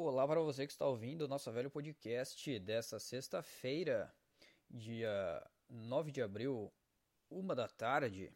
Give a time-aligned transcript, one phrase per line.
[0.00, 4.14] Olá para você que está ouvindo o nosso velho podcast dessa sexta-feira,
[4.70, 6.72] dia 9 de abril,
[7.28, 8.32] uma da tarde.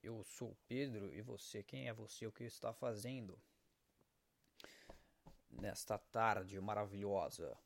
[0.00, 2.24] Eu sou o Pedro e você, quem é você?
[2.24, 3.36] O que está fazendo
[5.50, 7.58] nesta tarde maravilhosa?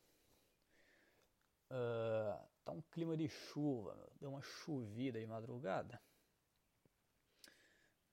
[1.71, 6.01] Uh, tá um clima de chuva, deu uma chovida de madrugada,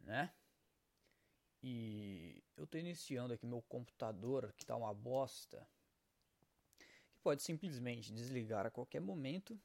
[0.01, 0.33] né?
[1.67, 5.67] E eu estou iniciando aqui meu computador, que está uma bosta,
[7.11, 9.59] que pode simplesmente desligar a qualquer momento,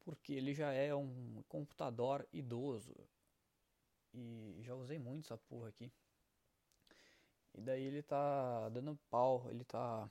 [0.00, 2.92] porque ele já é um computador idoso.
[4.12, 5.92] E já usei muito essa porra aqui.
[7.54, 10.10] E daí ele tá dando pau, ele tá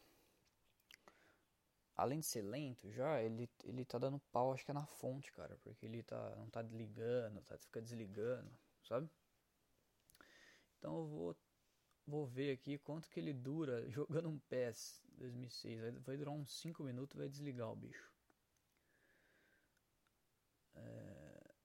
[1.94, 5.30] além de ser lento já, ele, ele tá dando pau, acho que é na fonte,
[5.34, 8.50] cara, porque ele tá não tá ligando, tá fica desligando,
[8.82, 9.10] sabe?
[10.86, 11.38] Então eu vou,
[12.06, 15.82] vou ver aqui quanto que ele dura jogando um PES 2006.
[16.04, 18.14] Vai, durar uns 5 minutos vai desligar o bicho.
[20.76, 21.56] É...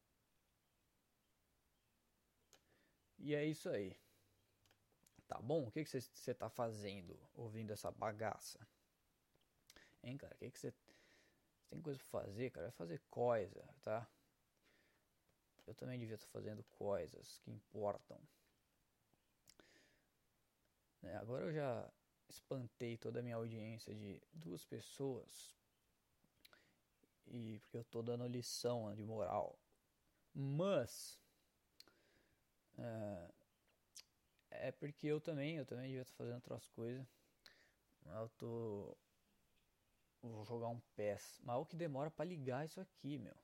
[3.18, 3.94] E é isso aí.
[5.28, 5.68] Tá bom?
[5.68, 8.66] O que você que tá fazendo ouvindo essa bagaça?
[10.02, 10.34] Hein, cara?
[10.34, 10.72] O que você
[11.68, 12.68] tem coisa pra fazer, cara?
[12.68, 14.10] Vai fazer coisa, tá?
[15.66, 18.18] Eu também devia estar fazendo coisas que importam.
[21.02, 21.16] Né?
[21.16, 21.90] Agora eu já
[22.28, 25.54] espantei toda a minha audiência de duas pessoas.
[27.26, 29.58] E porque eu tô dando lição de moral.
[30.34, 31.20] Mas
[32.78, 33.30] é,
[34.50, 37.06] é porque eu também, eu também devia estar fazendo outras coisas.
[38.06, 38.96] Eu tô
[40.22, 41.40] vou jogar um PES.
[41.42, 43.36] Mas o que demora para ligar isso aqui, meu.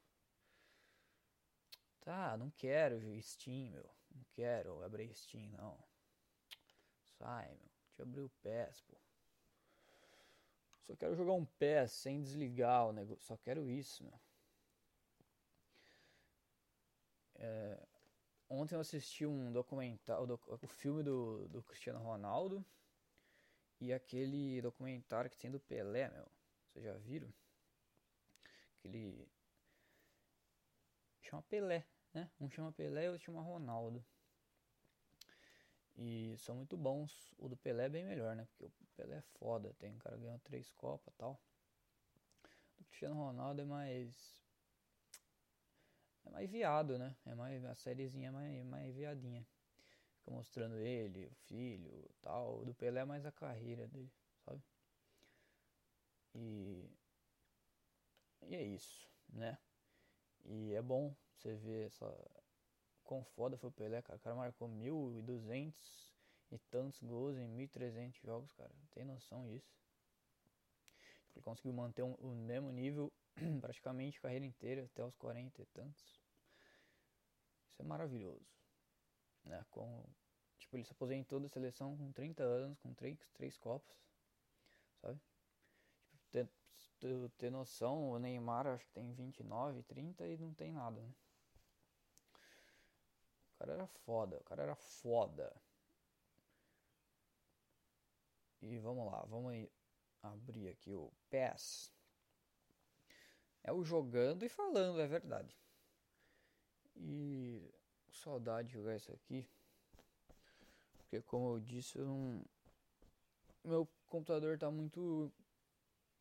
[2.00, 3.90] Tá, não quero Steam, meu.
[4.14, 5.78] Não quero abrir Steam, não.
[7.18, 7.70] Sai, meu.
[7.88, 8.96] Deixa eu abrir o PES, pô.
[10.82, 13.24] Só quero jogar um PES sem desligar o negócio.
[13.24, 14.20] Só quero isso, meu.
[17.36, 17.86] É...
[18.48, 22.64] Ontem eu assisti um documentário, o filme do, do Cristiano Ronaldo
[23.80, 26.26] e aquele documentário que tem do Pelé, meu.
[26.68, 27.32] Vocês já viram?
[28.78, 29.28] Aquele.
[31.22, 31.84] Chama Pelé,
[32.14, 32.30] né?
[32.40, 34.04] Um chama Pelé e outro chama Ronaldo.
[35.98, 37.34] E são muito bons.
[37.38, 38.46] O do Pelé é bem melhor, né?
[38.46, 39.74] Porque o Pelé é foda.
[39.78, 41.40] Tem um cara ganhou três copas tal.
[42.78, 44.14] O Cristiano Ronaldo é mais.
[46.24, 47.16] É mais viado, né?
[47.24, 47.64] É mais.
[47.64, 49.46] A sériezinha é mais, mais viadinha.
[50.18, 52.60] Fica mostrando ele, o filho tal.
[52.60, 54.12] O do Pelé é mais a carreira dele,
[54.44, 54.62] sabe?
[56.34, 56.90] E.
[58.42, 59.58] E é isso, né?
[60.44, 62.06] E é bom você ver essa
[63.06, 64.18] quão foda foi o Pelé, cara.
[64.18, 65.72] O cara marcou 1.200
[66.50, 68.70] e tantos gols em 1.300 jogos, cara.
[68.90, 69.74] Tem noção disso?
[71.34, 73.12] Ele conseguiu manter um, o mesmo nível
[73.60, 76.02] praticamente a carreira inteira, até os 40 e tantos.
[77.70, 78.46] Isso é maravilhoso.
[79.44, 79.64] Né?
[79.70, 80.04] Com,
[80.58, 83.94] tipo, ele se aposentou da seleção com 30 anos, com 3, 3 copos.
[85.00, 85.20] Sabe?
[86.30, 86.48] Tipo,
[86.98, 91.12] ter, ter noção, o Neymar acho que tem 29, 30 e não tem nada, né?
[93.56, 95.50] O cara era foda, o cara era foda.
[98.60, 99.70] E vamos lá, vamos aí
[100.22, 101.90] abrir aqui o PES.
[103.64, 105.58] É o jogando e falando, é verdade.
[106.96, 107.72] E
[108.12, 109.48] saudade de jogar isso aqui.
[110.98, 112.44] Porque como eu disse, eu não...
[113.64, 115.32] meu computador está muito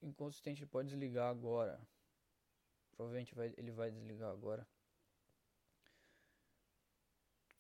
[0.02, 1.86] inconsistente, ele pode desligar agora.
[2.92, 4.66] Provavelmente vai, ele vai desligar agora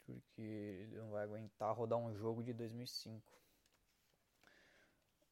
[0.06, 3.22] porque ele não vai aguentar rodar um jogo de 2005.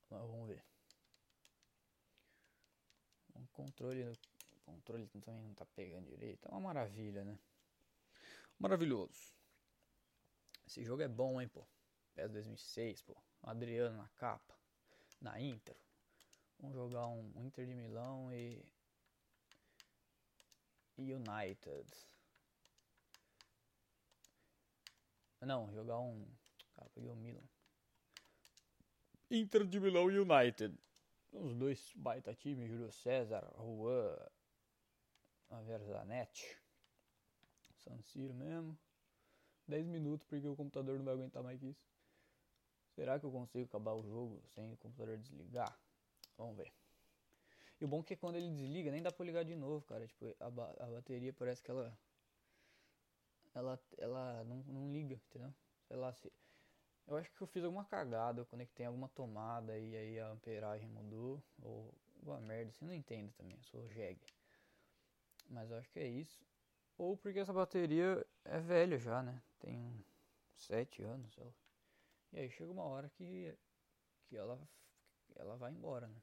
[0.09, 0.63] Mas vamos ver.
[3.35, 6.45] O controle, o controle também não tá pegando direito.
[6.47, 7.37] É uma maravilha, né?
[8.59, 9.33] Maravilhoso.
[10.65, 11.65] Esse jogo é bom, hein, pô.
[12.15, 13.15] PES 2006, pô.
[13.41, 14.55] Adriano na capa.
[15.19, 15.75] Na Inter.
[16.59, 18.63] Vamos jogar um Inter de Milão e.
[20.97, 22.12] E United.
[25.45, 26.25] Não, jogar um.
[26.75, 27.43] Cara, peguei o Milan.
[29.29, 30.77] Inter de Milão e United.
[31.31, 34.15] Os dois baita times, Júlio César, Juan,
[35.49, 36.57] a Verzanetti.
[37.83, 38.77] San Siro mesmo.
[39.67, 41.85] 10 minutos porque o computador não vai aguentar mais que isso.
[42.95, 45.77] Será que eu consigo acabar o jogo sem o computador desligar?
[46.37, 46.71] Vamos ver.
[47.81, 50.05] E o bom é que quando ele desliga, nem dá pra ligar de novo, cara.
[50.05, 51.97] Tipo, a, ba a bateria parece que ela
[53.53, 55.53] ela, ela não, não liga, entendeu?
[55.87, 56.31] Sei lá se.
[57.05, 60.87] Eu acho que eu fiz alguma cagada, eu conectei alguma tomada e aí a amperagem
[60.87, 61.43] mudou.
[61.61, 64.25] Ou alguma merda, assim, não entendo também, eu sou jegue.
[65.49, 66.41] Mas eu acho que é isso.
[66.97, 69.41] Ou porque essa bateria é velha já, né?
[69.59, 70.05] Tem
[70.55, 71.35] 7 anos.
[72.31, 73.53] E aí chega uma hora que,
[74.25, 74.59] que ela,
[75.35, 76.21] ela vai embora, né?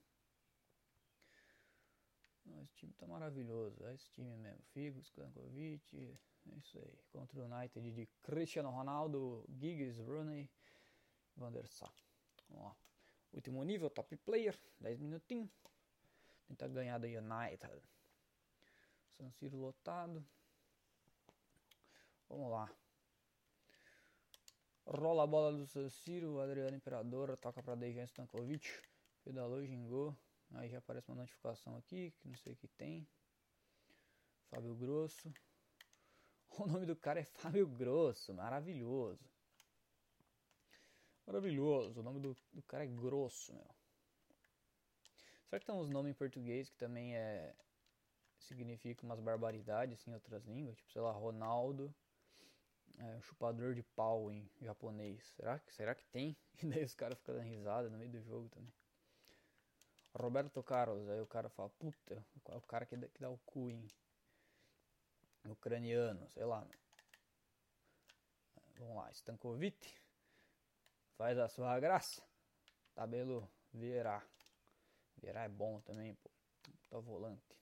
[2.63, 4.63] esse time tá maravilhoso, é esse time mesmo.
[4.73, 6.99] Figo, Skankovic, é isso aí.
[7.13, 10.51] Contra o United de Cristiano Ronaldo, Giggs, Rooney,
[11.37, 11.93] Van der Sar.
[12.49, 12.77] Vamos lá.
[13.33, 15.51] Último nível, top player, 10 minutinhos.
[16.49, 17.81] Tentar ganhar da United.
[19.17, 20.25] San Siro lotado.
[22.29, 22.71] Vamos lá.
[24.87, 28.69] Rola a bola do San Siro, Adriano Imperador, toca para Dejan Stankovic.
[29.23, 30.17] Pedalou, gingou.
[30.55, 33.07] Aí já aparece uma notificação aqui, que não sei o que tem.
[34.49, 35.33] Fábio Grosso.
[36.59, 39.25] O nome do cara é Fábio Grosso, maravilhoso.
[41.27, 43.71] Maravilhoso, o nome do, do cara é Grosso, meu.
[45.49, 47.55] Será que tem uns nomes em português que também é
[48.39, 50.77] significa umas barbaridades assim, em outras línguas?
[50.77, 51.95] Tipo, sei lá, Ronaldo,
[52.99, 55.25] é, chupador de pau em japonês.
[55.37, 56.37] Será que, será que tem?
[56.63, 58.73] E daí os caras ficam dando risada no meio do jogo também.
[60.15, 63.39] Roberto Carlos, aí o cara fala, puta, é o cara que dá, que dá o
[63.39, 63.87] cu em
[65.45, 66.67] ucraniano, sei lá.
[68.79, 69.95] Vamos lá, Stankovic,
[71.17, 72.23] faz a sua graça.
[72.95, 74.23] Tabelo Vieira.
[75.17, 76.31] Vieira é bom também, pô.
[76.89, 77.57] Tá volante.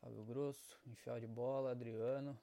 [0.00, 2.40] Fábio Grosso, enfiar de bola, Adriano.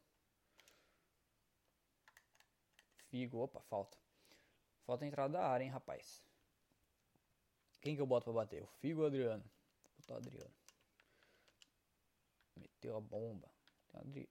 [3.10, 3.98] Figo, opa, falta.
[4.86, 6.24] Falta a entrada da área, hein, rapaz.
[7.82, 8.64] Quem que eu boto pra bater?
[8.64, 9.44] O Figo ou o Adriano?
[9.44, 10.54] Vou botar o Adriano.
[12.56, 13.57] Meteu a bomba.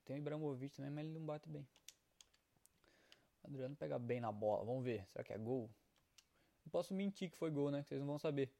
[0.05, 1.67] Tem, o Ibrahimovic também, mas ele não bate bem.
[3.43, 4.65] Adriano pega bem na bola.
[4.65, 5.07] Vamos ver.
[5.07, 5.69] Será que é gol?
[6.65, 7.81] Não posso mentir que foi gol, né?
[7.81, 8.51] Que vocês não vão saber.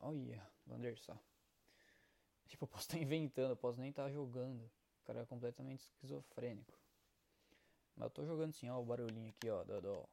[0.00, 1.18] Olha, Vandersar.
[2.46, 4.70] Tipo, eu posso estar inventando, eu posso nem estar jogando.
[5.00, 6.78] O cara é completamente esquizofrênico.
[7.96, 10.08] Mas eu tô jogando sim, ó, o barulhinho aqui, ó, do, do,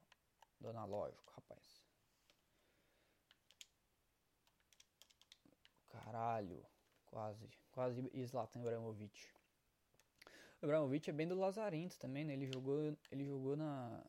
[0.60, 1.84] do analógico, rapaz.
[5.90, 6.66] Caralho.
[7.08, 7.50] Quase.
[7.72, 9.39] Quase Zlatan Ibrahimovic.
[10.62, 12.34] O Ibrahimovic é bem do Lazarento também, né?
[12.34, 14.04] Ele jogou, ele jogou na,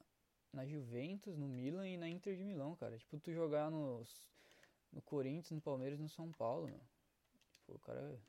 [0.52, 2.98] na Juventus, no Milan e na Inter de Milão, cara.
[2.98, 4.28] Tipo, tu jogar nos,
[4.92, 6.80] no Corinthians, no Palmeiras no São Paulo, meu.
[7.52, 8.20] Tipo, o cara...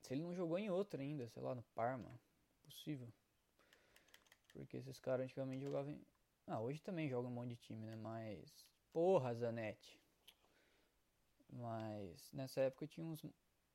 [0.00, 2.18] Se ele não jogou em outro ainda, sei lá, no Parma.
[2.62, 3.12] Possível.
[4.52, 6.06] Porque esses caras antigamente jogavam em...
[6.46, 7.96] Ah, hoje também jogam um monte de time, né?
[7.96, 8.66] Mas...
[8.92, 10.00] Porra, Zanetti.
[11.52, 13.24] Mas nessa época tinha uns,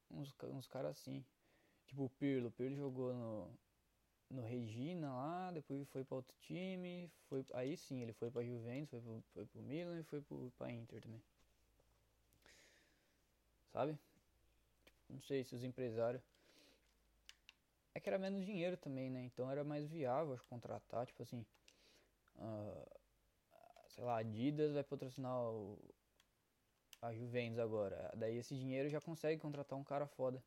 [0.10, 1.26] uns, uns caras assim.
[1.90, 2.50] Tipo o Pirlo.
[2.50, 3.50] O Pirlo jogou no,
[4.30, 7.12] no Regina lá, depois foi para outro time.
[7.28, 10.52] Foi, aí sim, ele foi para Juventus, foi pro, foi pro Milan e foi pro,
[10.56, 11.22] pra Inter também.
[13.74, 13.98] Sabe?
[14.86, 16.22] Tipo, não sei se os empresários.
[17.96, 19.24] É que era menos dinheiro também, né?
[19.24, 21.44] Então era mais viável contratar, tipo assim.
[22.36, 23.00] Uh,
[23.88, 25.80] sei lá, Adidas vai patrocinar o,
[27.02, 28.12] a Juventus agora.
[28.16, 30.44] Daí esse dinheiro já consegue contratar um cara foda.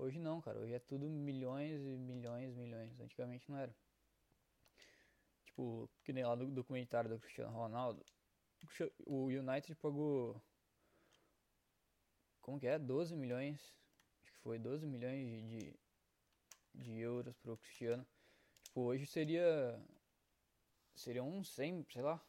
[0.00, 0.58] Hoje não, cara.
[0.58, 2.98] Hoje é tudo milhões e milhões, milhões.
[3.00, 3.74] Antigamente não era.
[5.44, 8.04] Tipo, que nem lá no documentário do Cristiano Ronaldo.
[9.04, 10.40] O United pagou.
[12.40, 12.78] Como que é?
[12.78, 13.60] 12 milhões.
[14.22, 15.80] Acho que foi 12 milhões de, de,
[16.74, 18.06] de euros pro Cristiano.
[18.62, 19.78] Tipo, hoje seria.
[20.94, 22.20] Seria uns 100, sei lá.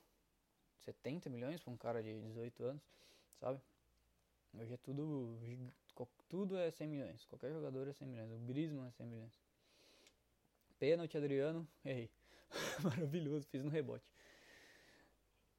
[0.80, 2.92] 70 milhões pra um cara de 18 anos
[3.42, 3.60] sabe?
[4.54, 5.38] Hoje é tudo.
[6.32, 7.26] Tudo é 100 milhões.
[7.26, 8.32] Qualquer jogador é 100 milhões.
[8.32, 9.38] O Griezmann é 100 milhões.
[10.80, 11.68] Pênalti, Adriano.
[11.84, 12.10] Errei.
[12.82, 14.10] Maravilhoso, fiz no rebote.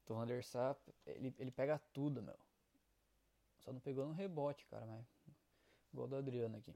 [0.03, 2.35] Tom Andersap, ele, ele pega tudo, meu.
[3.59, 5.05] Só não pegou no rebote, cara, mas.
[5.93, 6.73] Igual do Adriano aqui.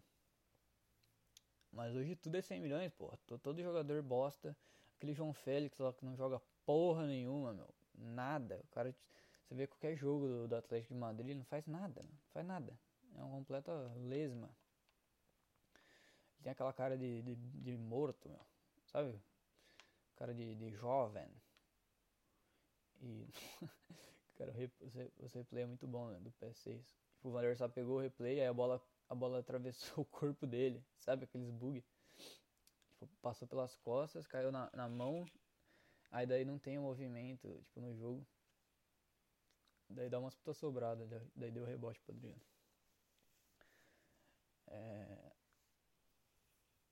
[1.71, 3.17] Mas hoje tudo é 100 milhões, porra.
[3.41, 4.55] Todo jogador bosta.
[4.95, 7.73] Aquele João Félix lá que não joga porra nenhuma, meu.
[7.95, 8.61] Nada.
[8.63, 8.95] O cara
[9.47, 12.45] você vê qualquer jogo do, do Atlético de Madrid, ele não faz nada, não faz
[12.45, 12.77] nada.
[13.17, 14.47] É uma completa lesma.
[16.35, 18.45] Ele tem aquela cara de, de, de morto, meu.
[18.85, 19.19] Sabe?
[20.15, 21.27] Cara de, de jovem.
[23.01, 23.27] E.
[24.37, 26.19] cara, você, você replay é muito bom, né?
[26.19, 26.85] Do PS6.
[27.09, 30.05] Tipo, o Van der Sar pegou o replay, aí a bola, a bola atravessou o
[30.05, 30.85] corpo dele.
[30.99, 31.23] Sabe?
[31.23, 31.83] Aqueles bug.
[32.99, 35.25] Tipo, passou pelas costas, caiu na, na mão.
[36.11, 38.25] Aí daí não tem o movimento, tipo, no jogo.
[39.89, 41.05] Daí dá umas puta sobrada,
[41.35, 42.41] daí deu rebote pro Adriano.
[44.67, 45.31] É...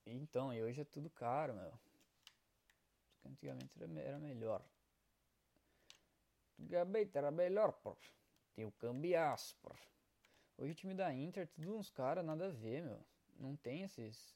[0.05, 1.74] Então, e hoje é tudo caro, meu.
[3.25, 4.62] Antigamente era, era melhor.
[6.60, 7.98] antigamente era melhor, pô.
[8.55, 9.72] Tem o cambiaço, pô.
[10.58, 13.00] Hoje o time da Inter, tudo uns caras nada a ver, meu.
[13.38, 14.36] Não tem esses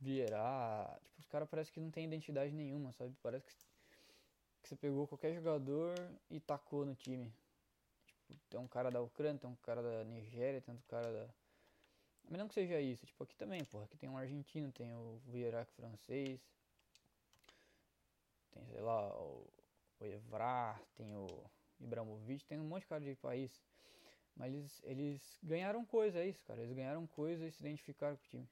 [0.00, 1.00] Vieira.
[1.02, 3.14] Tipo, os caras parece que não tem identidade nenhuma, sabe?
[3.22, 3.54] Parece que,
[4.62, 5.94] que você pegou qualquer jogador
[6.30, 7.32] e tacou no time.
[8.06, 11.28] Tipo, tem um cara da Ucrânia, tem um cara da Nigéria, tem outro cara da.
[12.28, 13.84] Mas não que seja isso, tipo, aqui também, porra.
[13.84, 16.40] Aqui tem um argentino, tem o Vieira francês.
[18.50, 19.46] Tem, sei lá, o,
[19.98, 21.26] o Evra, tem o
[21.80, 23.62] Ibrahimovic, tem um monte de cara de país.
[24.36, 26.60] Mas eles, eles ganharam coisa, é isso, cara.
[26.60, 28.48] Eles ganharam coisa e se identificaram com o time.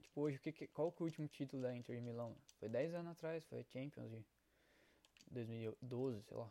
[0.00, 2.34] Tipo, hoje, que, qual que é o último título da Inter de Milão?
[2.58, 4.24] Foi 10 anos atrás, foi Champions de
[5.30, 6.50] 2012, sei lá.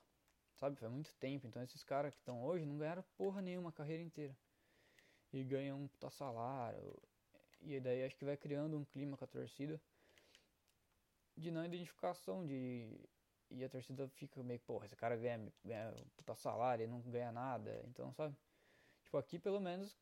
[0.55, 1.47] Sabe, foi muito tempo.
[1.47, 4.37] Então esses caras que estão hoje não ganharam porra nenhuma a carreira inteira.
[5.33, 6.95] E ganham um puta salário.
[7.61, 9.81] E daí acho que vai criando um clima com a torcida
[11.35, 12.99] de não identificação de
[13.49, 17.31] e a torcida fica meio, porra, esse cara ganha, ganha puta salário e não ganha
[17.31, 17.83] nada.
[17.87, 18.35] Então, sabe?
[19.03, 19.95] Tipo, aqui pelo menos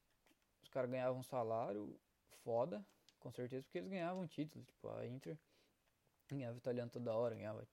[0.64, 2.00] os caras ganhavam um salário
[2.44, 2.86] foda,
[3.20, 4.66] com certeza, porque eles ganhavam títulos.
[4.68, 5.38] Tipo, a Inter
[6.30, 7.68] ganhava italiano toda hora, ganhava.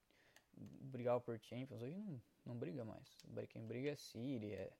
[0.57, 1.81] brigava por Champions.
[1.81, 3.17] Hoje não, não briga mais.
[3.49, 4.73] Quem briga é City, é.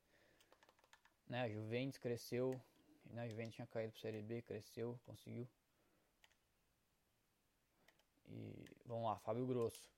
[1.29, 2.61] Né, a Juventus cresceu.
[3.07, 5.47] Né, a Juventus tinha caído pro Série B, cresceu, conseguiu.
[8.27, 9.91] E vamos lá, Fábio Grosso.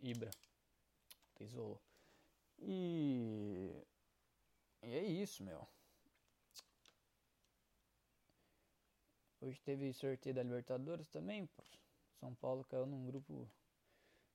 [0.00, 0.30] Ibra.
[1.40, 1.80] Isolou.
[2.58, 3.84] E.
[4.82, 5.66] E é isso, meu.
[9.40, 11.48] Hoje teve sorteio da Libertadores também.
[12.18, 13.48] São Paulo caiu num grupo.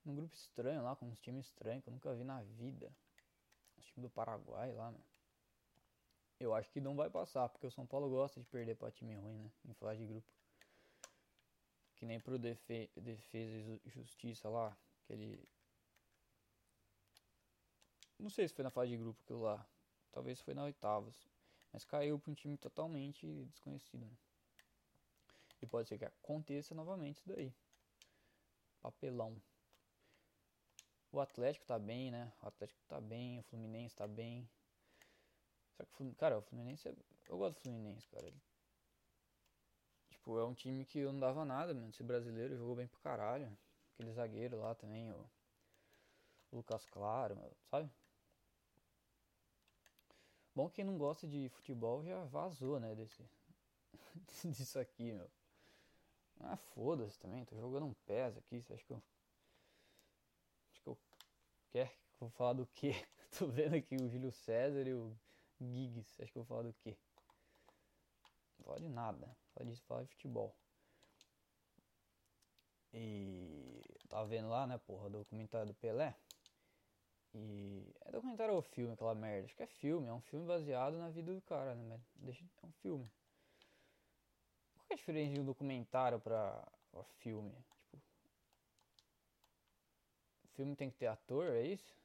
[0.06, 2.92] Num grupo estranho lá, com uns times estranhos que eu nunca vi na vida.
[3.78, 5.09] Os times do Paraguai lá, meu.
[6.40, 9.14] Eu acho que não vai passar, porque o São Paulo gosta de perder pra time
[9.16, 9.52] ruim, né?
[9.66, 10.28] Em fase de grupo.
[11.98, 14.76] Que nem pro Defe Defesa e Justiça lá.
[15.04, 15.46] Aquele.
[18.18, 19.66] Não sei se foi na fase de grupo aquilo lá.
[20.12, 21.28] Talvez foi na oitavas.
[21.74, 24.18] Mas caiu pra um time totalmente desconhecido, né?
[25.62, 27.54] E pode ser que aconteça novamente isso daí.
[28.82, 29.36] Papelão.
[31.12, 32.32] O Atlético tá bem, né?
[32.42, 34.50] O Atlético tá bem, o Fluminense tá bem.
[35.80, 36.96] Só que, cara, o Fluminense é...
[37.30, 38.34] Eu gosto do Fluminense, cara.
[40.10, 41.90] Tipo, é um time que eu não dava nada, mano.
[41.90, 43.58] Esse brasileiro jogou bem pro caralho.
[43.94, 45.30] Aquele zagueiro lá também, o,
[46.52, 47.38] Lucas Claro,
[47.70, 47.90] sabe?
[50.54, 53.24] Bom que quem não gosta de futebol já vazou, né, desse
[54.52, 55.30] disso aqui, meu.
[56.42, 59.04] Ah, foda-se também, tô jogando um PES aqui, você acha que eu.
[60.72, 60.98] Acho que eu.
[61.70, 62.94] Quer vou falar do quê?
[63.38, 65.16] tô vendo aqui o Júlio César e o
[65.60, 66.98] Giggs, você acha que eu vou falar do quê?
[68.58, 70.56] Não fala de nada, fala disso, fala de futebol.
[72.94, 73.82] E.
[74.08, 76.16] Tava vendo lá, né, porra, o documentário do Pelé.
[77.34, 77.94] E.
[78.06, 79.46] É documentário ou filme, aquela merda?
[79.46, 82.00] Acho que é filme, é um filme baseado na vida do cara, né?
[82.16, 83.10] Deixa, é um filme
[84.90, 87.54] é a diferença de um documentário pra, pra filme?
[87.72, 88.02] Tipo,
[90.56, 91.99] filme tem que ter ator, é isso?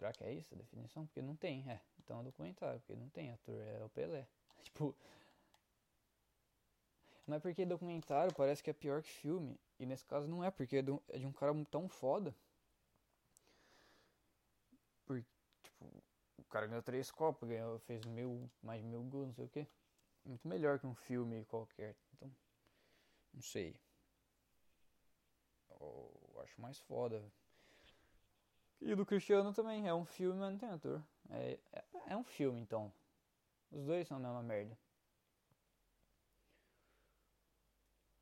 [0.00, 1.06] Será que é isso a definição?
[1.06, 1.80] Porque não tem, é.
[2.02, 4.26] Então é um documentário, porque não tem ator, é o Pelé.
[4.64, 4.96] tipo.
[7.26, 9.56] Mas porque documentário parece que é pior que filme.
[9.78, 12.34] E nesse caso não é, porque é de um, é de cara tão foda.
[15.04, 15.24] Porque,
[15.62, 15.84] tipo,
[16.38, 19.68] o cara ganhou três copas, ganhou, fez mil, mais mil gols, não sei o que
[20.24, 21.96] muito melhor que um filme qualquer.
[22.14, 22.30] Então,
[23.32, 23.76] não sei.
[25.70, 27.22] Eu acho mais foda.
[28.80, 29.86] E do Cristiano também.
[29.86, 31.02] É um filme, mas não tem ator.
[31.30, 32.92] É, é, é um filme, então.
[33.70, 34.76] Os dois são a mesma merda.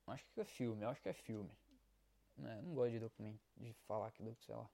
[0.06, 1.50] Acho que é filme, acho que é filme.
[2.36, 2.60] Né?
[2.62, 4.68] Não gosto de documento, de falar que, sei lá.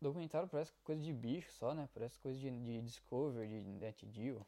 [0.00, 1.88] Documentário parece coisa de bicho só, né?
[1.92, 4.46] Parece coisa de, de Discovery, de Net Geo.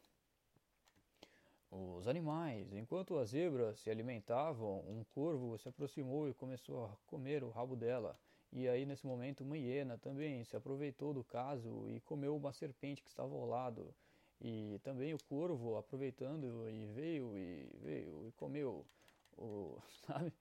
[1.70, 7.44] Os animais, enquanto a zebra se alimentavam, um corvo se aproximou e começou a comer
[7.44, 8.18] o rabo dela.
[8.52, 13.02] E aí, nesse momento, uma hiena também se aproveitou do caso e comeu uma serpente
[13.02, 13.94] que estava ao lado.
[14.40, 18.84] E também o corvo, aproveitando, e veio e veio e comeu
[19.36, 19.80] o.
[20.06, 20.32] sabe?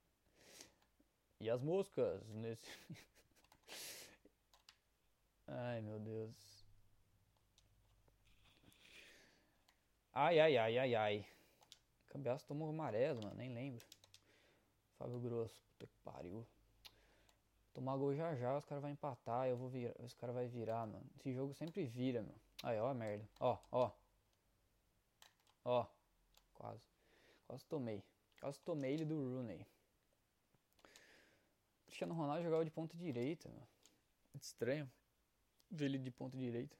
[1.38, 2.66] E as moscas nesse.
[5.46, 6.34] Ai meu Deus.
[10.12, 11.26] Ai, ai, ai, ai, ai.
[12.08, 13.84] Cambiaço tomou amarelo, mano, nem lembro.
[14.98, 16.46] Fábio Grosso, puta que pariu.
[17.72, 20.86] Tomar gol já já, os caras vão empatar, eu vou virar, os caras vão virar,
[20.86, 21.06] mano.
[21.16, 22.34] Esse jogo sempre vira, meu.
[22.62, 23.28] Aí, ó a merda.
[23.38, 23.90] Ó, ó.
[25.64, 25.86] Ó.
[26.54, 26.84] Quase.
[27.46, 28.02] Quase tomei.
[28.40, 29.66] Quase tomei ele do Rooney.
[31.86, 33.66] Cristiano Ronaldo jogava de ponta direita, meu.
[34.34, 34.90] Estranho
[35.70, 36.76] ver ele de ponta direita.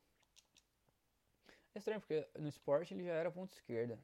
[1.74, 3.98] É estranho porque no esporte ele já era ponta esquerda.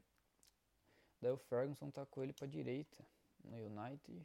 [1.20, 3.04] Daí o Ferguson tacou ele pra direita
[3.42, 4.24] no United.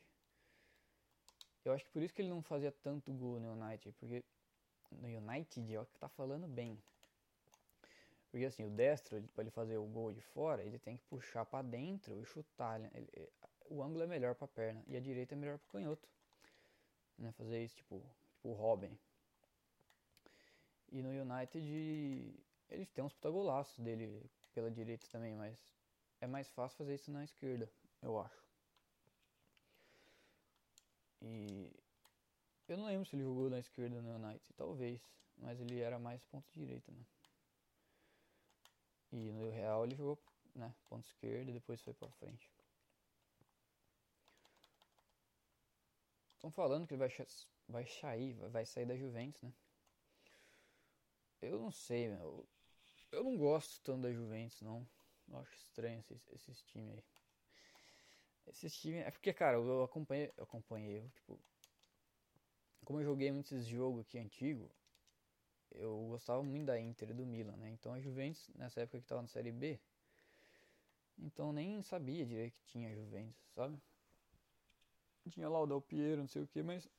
[1.64, 4.24] Eu acho que por isso que ele não fazia tanto gol no United, porque
[4.92, 6.82] no United, ó, que tá falando bem.
[8.32, 11.46] Porque assim, o destro, para ele fazer o gol de fora, ele tem que puxar
[11.46, 12.80] para dentro e chutar.
[12.80, 12.90] Né?
[12.94, 13.30] Ele,
[13.70, 16.08] o ângulo é melhor para perna e a direita é melhor para canhoto.
[17.18, 17.32] Né?
[17.34, 18.02] Fazer isso tipo,
[18.32, 18.98] tipo o Robin.
[20.92, 25.58] E no United ele tem uns puta dele pela direita também, mas
[26.20, 27.70] é mais fácil fazer isso na esquerda,
[28.02, 28.51] eu acho.
[31.22, 31.72] E
[32.68, 35.02] eu não lembro se ele jogou na esquerda no United, talvez,
[35.38, 37.06] mas ele era mais ponto direita, né?
[39.12, 40.18] E no Real ele jogou,
[40.56, 42.50] né, ponto esquerda e depois foi para frente.
[46.34, 47.28] Estão falando que ele vai,
[47.68, 49.54] vai sair, vai sair da Juventus, né?
[51.42, 52.48] Eu não sei, meu.
[53.12, 54.88] Eu não gosto tanto da Juventus, não.
[55.28, 57.04] Eu acho estranho esses, esses times aí.
[58.48, 59.06] Esses times.
[59.06, 60.32] É porque, cara, eu acompanhei.
[60.38, 61.40] Eu acompanhei, eu, tipo.
[62.86, 64.70] Como eu joguei muitos jogos aqui antigo,
[65.72, 67.70] eu gostava muito da Inter e do Milan, né?
[67.70, 69.80] Então a Juventus, nessa época que tava na Série B,
[71.18, 73.80] então nem sabia direito que tinha Juventus, sabe?
[75.30, 76.90] Tinha lá o Del Piero, não sei o que, mas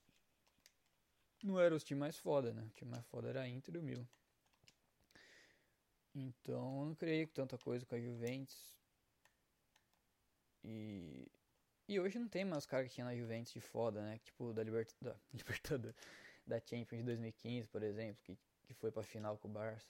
[1.43, 2.63] não era os times mais foda, né?
[2.63, 4.07] O time mais foda era a Inter e o Milan.
[6.15, 8.75] Então eu não criei tanta coisa com a Juventus.
[10.65, 11.31] E,
[11.89, 14.19] e hoje não tem mais os caras que tinha na Juventus de foda, né?
[14.25, 14.89] Tipo da, Libert...
[15.01, 15.97] da Libertadores,
[16.47, 19.87] da Champions de 2015, por exemplo, que, que foi pra final com o Barça.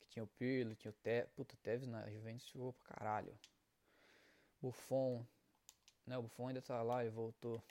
[0.00, 1.26] Que tinha o Pirlo, tinha o Te...
[1.34, 3.38] Puta, Tevez na Juventus jogou pra caralho.
[4.60, 5.24] Buffon,
[6.06, 6.18] né?
[6.18, 7.62] O Buffon ainda tá lá e voltou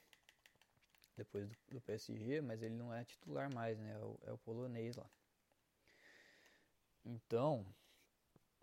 [1.17, 3.91] depois do, do, PSG, mas ele não é titular mais, né?
[3.91, 5.09] É o, é o polonês lá.
[7.03, 7.65] Então,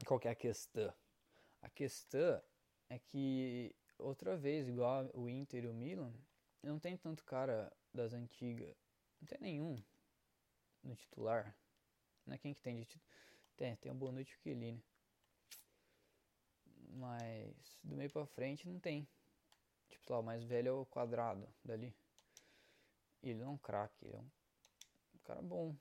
[0.06, 0.94] qual é a questão?
[1.60, 2.42] A questão
[2.94, 6.12] é que outra vez, igual o Inter e o Milan,
[6.62, 8.76] não tem tanto cara das antigas.
[9.20, 9.76] Não tem nenhum
[10.82, 11.56] no titular.
[12.24, 13.14] Não é quem que tem de titular.
[13.56, 14.84] Tem, tem o Bonucci e o Chiellini.
[16.90, 19.08] Mas do meio pra frente não tem.
[19.88, 21.94] Tipo, lá, o mais velho é o quadrado dali.
[23.22, 25.74] Ele não é um craque, ele é um cara bom,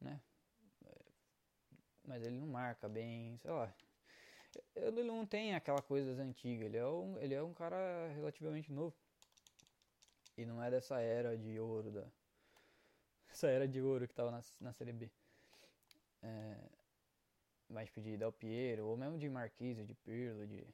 [0.00, 0.20] né?
[2.04, 3.74] Mas ele não marca bem, sei lá.
[4.74, 8.94] Ele não tem aquela coisa antiga, ele é um, ele é um cara relativamente novo.
[10.36, 12.06] E não é dessa era de ouro da.
[13.30, 15.10] Essa era de ouro que tava na, na Série B.
[16.22, 16.56] É,
[17.68, 20.66] mais de Del Piero, ou mesmo de Marquise, de Pirlo, de.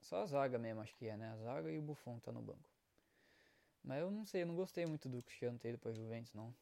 [0.00, 1.30] Só a zaga mesmo, acho que é, né?
[1.30, 2.68] A zaga e o Buffon tá no banco.
[3.82, 6.54] Mas eu não sei, eu não gostei muito do Cristiano ter ido pra Juventus, não.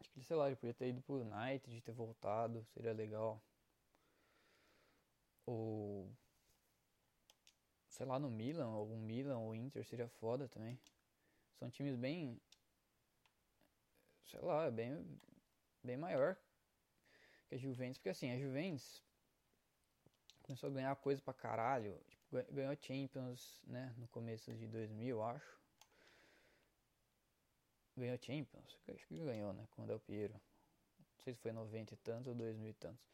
[0.00, 3.40] Acho que, sei lá, ele podia ter ido pro United, ter voltado, seria legal.
[5.46, 6.10] Ou.
[7.88, 10.78] Sei lá, no Milan, algum Milan ou Inter seria foda também.
[11.58, 12.38] São times bem.
[14.26, 15.18] Sei lá, bem.
[15.82, 16.36] Bem maior
[17.48, 17.98] que a Juventus.
[17.98, 19.02] Porque assim, a Juventus
[20.42, 21.98] começou a ganhar coisa pra caralho.
[22.08, 23.94] Tipo, ganhou Champions, né?
[23.96, 25.56] No começo de 2000, acho
[27.96, 30.34] ganhou Champions, acho que ganhou, né, com o Del Piero.
[30.34, 33.04] Não sei se foi 90 e tantos ou 2000 e tantos.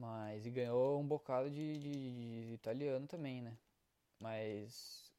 [0.00, 3.54] Mas e ganhou um bocado de, de, de italiano também, né?
[4.18, 5.12] Mas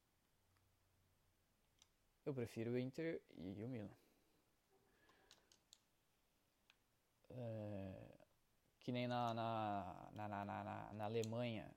[2.26, 3.92] eu prefiro o Inter e o Milan.
[7.30, 7.94] É,
[8.80, 11.72] que nem na na, na, na, na, na Alemanha.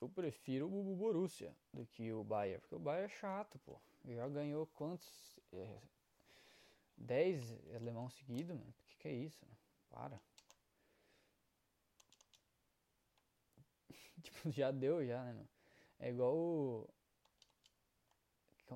[0.00, 3.80] Eu prefiro o Borussia do que o Bayern, porque o Bayern é chato, pô.
[4.04, 5.40] Já ganhou quantos?
[5.52, 5.80] É,
[6.96, 8.70] 10 alemão seguido, mano.
[8.70, 9.44] O que, que é isso?
[9.90, 10.29] Para.
[14.22, 15.48] tipo, já deu já, né, mano?
[15.98, 16.88] É igual o.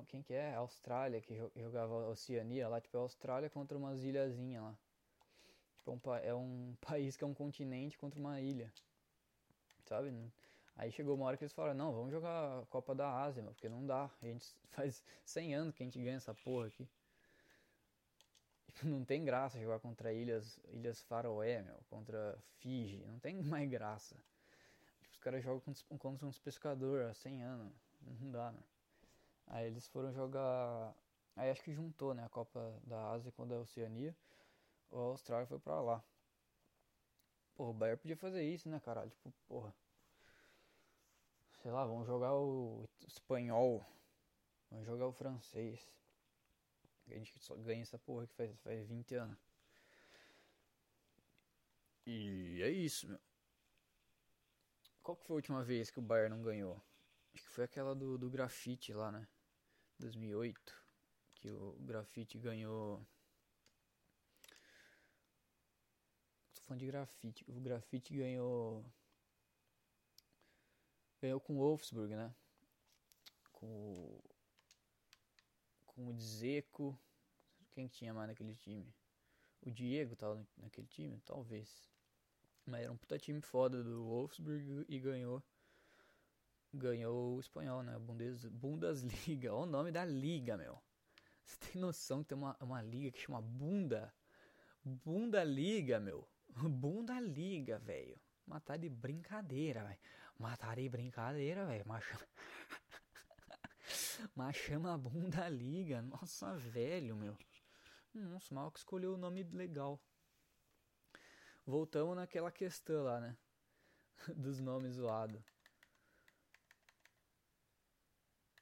[0.07, 0.53] Quem que é?
[0.53, 2.81] A Austrália, que jogava a Oceania lá.
[2.81, 4.77] Tipo, é a Austrália contra umas ilhazinhas lá.
[5.77, 8.71] Tipo, é um, é um país que é um continente contra uma ilha.
[9.85, 10.11] Sabe?
[10.75, 13.53] Aí chegou uma hora que eles falaram, não, vamos jogar a Copa da Ásia, meu,
[13.53, 14.11] porque não dá.
[14.21, 16.87] A gente faz 100 anos que a gente ganha essa porra aqui.
[18.65, 23.05] Tipo, não tem graça jogar contra ilhas, ilhas Faroé, meu, contra Fiji.
[23.05, 24.17] Não tem mais graça.
[25.25, 27.73] Caras jogam contra uns pescadores há 100 anos.
[28.21, 28.63] Não dá, né?
[29.47, 30.95] Aí eles foram jogar...
[31.35, 34.15] Aí acho que juntou, né, a Copa da Ásia com a da Oceania.
[34.91, 36.03] O Austrália foi pra lá.
[37.55, 39.09] Porra, o Bayern podia fazer isso, né, caralho?
[39.09, 39.73] Tipo, porra
[41.65, 43.83] sei lá, vamos jogar o espanhol,
[44.69, 45.91] vamos jogar o francês.
[47.07, 49.39] A gente só ganha essa porra que faz, faz 20 anos.
[52.05, 53.19] E é isso, meu.
[55.05, 56.81] Qual que foi a última vez que o Bayern não ganhou?
[57.31, 59.27] Acho que foi aquela do, do grafite lá, né?
[59.99, 60.75] 2008.
[61.35, 63.05] Que o grafite ganhou.
[66.55, 67.45] Tô falando de grafite.
[67.47, 68.83] O grafite ganhou.
[71.21, 72.33] Ganhou com o Wolfsburg, né?
[73.51, 74.23] Com o.
[75.85, 76.99] Com o Dzeko.
[77.69, 78.91] Quem tinha mais naquele time?
[79.61, 81.21] O Diego tava naquele time?
[81.23, 81.94] Talvez.
[82.65, 85.43] Mas era um puta time foda do Wolfsburg e ganhou.
[86.73, 87.97] Ganhou o espanhol, né?
[87.99, 89.53] Bundes, Bundesliga.
[89.53, 90.81] Olha o nome da liga, meu.
[91.45, 94.13] Você tem noção que tem uma, uma liga que chama Bunda?
[94.83, 96.27] Bundesliga, meu.
[96.49, 98.19] Bundesliga, velho.
[98.47, 99.99] Matar de brincadeira, velho.
[100.39, 101.85] Matar de brincadeira, velho.
[101.87, 102.27] Mas chama...
[104.35, 106.01] Mas chama Bundesliga.
[106.01, 107.37] Nossa, velho, meu.
[108.13, 110.01] Nossa, mal que escolheu o nome legal
[111.65, 113.37] voltamos naquela questão lá, né?
[114.35, 115.41] Dos nomes zoados.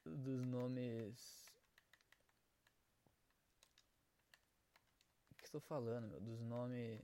[0.04, 1.44] Dos nomes.
[5.30, 6.20] O que estou falando, meu?
[6.20, 7.00] Dos nomes.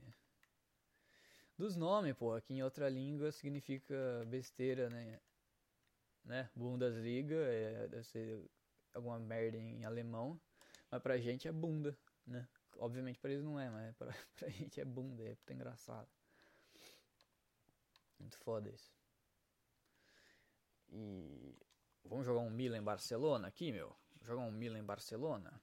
[1.57, 3.95] Dos nomes, pô, que em outra língua significa
[4.27, 5.19] besteira, né?
[6.23, 6.49] Né?
[6.55, 8.49] Bundesliga, é, deve ser
[8.93, 10.39] alguma merda em alemão,
[10.89, 12.47] mas pra gente é bunda, né?
[12.81, 16.09] Obviamente para eles não é, mas pra, pra gente é bunda, é puta engraçado.
[18.19, 18.91] Muito foda isso.
[20.89, 21.55] E
[22.03, 23.95] vamos jogar um Milan em Barcelona aqui, meu?
[24.23, 25.61] Jogar um Milan em Barcelona.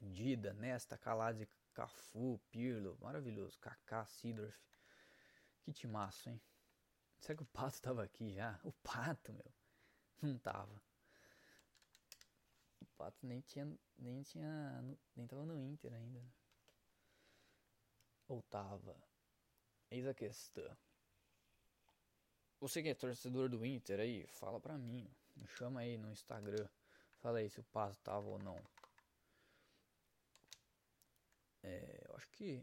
[0.00, 3.58] Dida, Nesta, Calazzi, Cafu, Pirlo, maravilhoso.
[3.58, 4.56] Kaká, Sidorf.
[5.62, 6.40] Que timaço, hein?
[7.18, 8.58] Será que o Pato tava aqui já?
[8.62, 9.52] O Pato, meu.
[10.22, 10.80] Não tava.
[13.00, 13.66] Pato nem tinha.
[13.96, 14.98] Nem tinha.
[15.16, 16.22] Nem tava no Inter ainda.
[18.28, 18.94] Ou tava.
[19.90, 20.76] Eis a questão.
[22.60, 25.10] Você que é torcedor do Inter aí, fala pra mim.
[25.34, 26.68] Me chama aí no Instagram.
[27.20, 28.62] Fala aí se o Pato tava ou não.
[31.62, 32.62] É, eu acho que.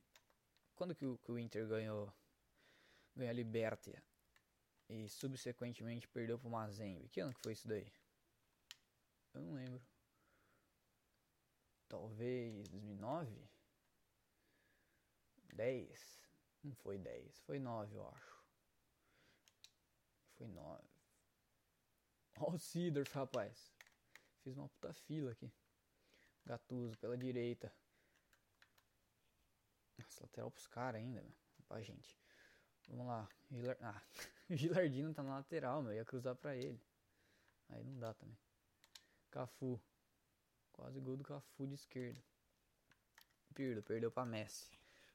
[0.76, 2.14] Quando que o, que o Inter ganhou.
[3.16, 4.04] Ganhou a Libertia.
[4.88, 7.10] E subsequentemente perdeu pro Mazembe.
[7.10, 7.92] Que ano que foi isso daí?
[9.34, 9.82] Eu não lembro
[11.88, 13.50] talvez 2009?
[15.54, 16.22] 10?
[16.64, 18.44] Não foi 10, foi 9 eu acho.
[20.38, 20.84] Foi 9.
[22.40, 23.74] Olha o Sidorf, rapaz.
[24.44, 25.52] Fiz uma puta fila aqui.
[26.46, 27.74] Gatuso pela direita.
[29.98, 31.36] Nossa, lateral pros caras ainda, meu.
[31.68, 32.18] Pra gente.
[32.88, 33.28] Vamos lá.
[33.52, 33.78] Gilar...
[33.82, 34.02] Ah,
[34.50, 35.94] Gilardino tá na lateral, meu.
[35.94, 36.82] Ia cruzar pra ele.
[37.70, 38.38] Aí não dá também.
[39.32, 39.82] Cafu.
[40.78, 42.24] Quase gol do Cafu de esquerda.
[43.56, 44.70] Pirlo, perdeu pra Messi.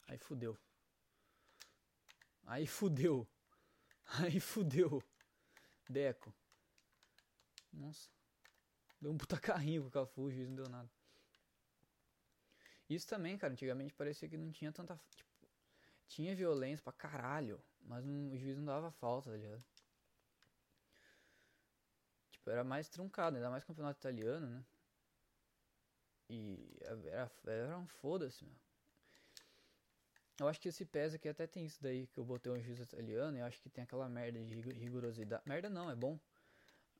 [0.09, 0.59] Aí fudeu.
[2.45, 3.27] Aí fudeu.
[4.19, 5.01] Aí fudeu.
[5.89, 6.35] Deco.
[7.73, 8.11] Nossa.
[9.01, 10.91] Deu um puta carrinho com o Cafu, o juiz não deu nada.
[12.91, 15.01] Isso também, cara, antigamente parecia que não tinha tanta.
[15.15, 15.31] Tipo,
[16.09, 19.65] tinha violência pra caralho, mas não, o juiz não dava falta, tá ligado?
[22.33, 24.65] Tipo, era mais truncado, ainda mais campeonato italiano, né?
[26.29, 28.55] E era, era um foda-se, meu.
[30.41, 32.81] Eu acho que esse PES aqui até tem isso daí, que eu botei um juiz
[32.81, 35.43] italiano, e acho que tem aquela merda de rigorosidade.
[35.47, 36.19] Merda não, é bom.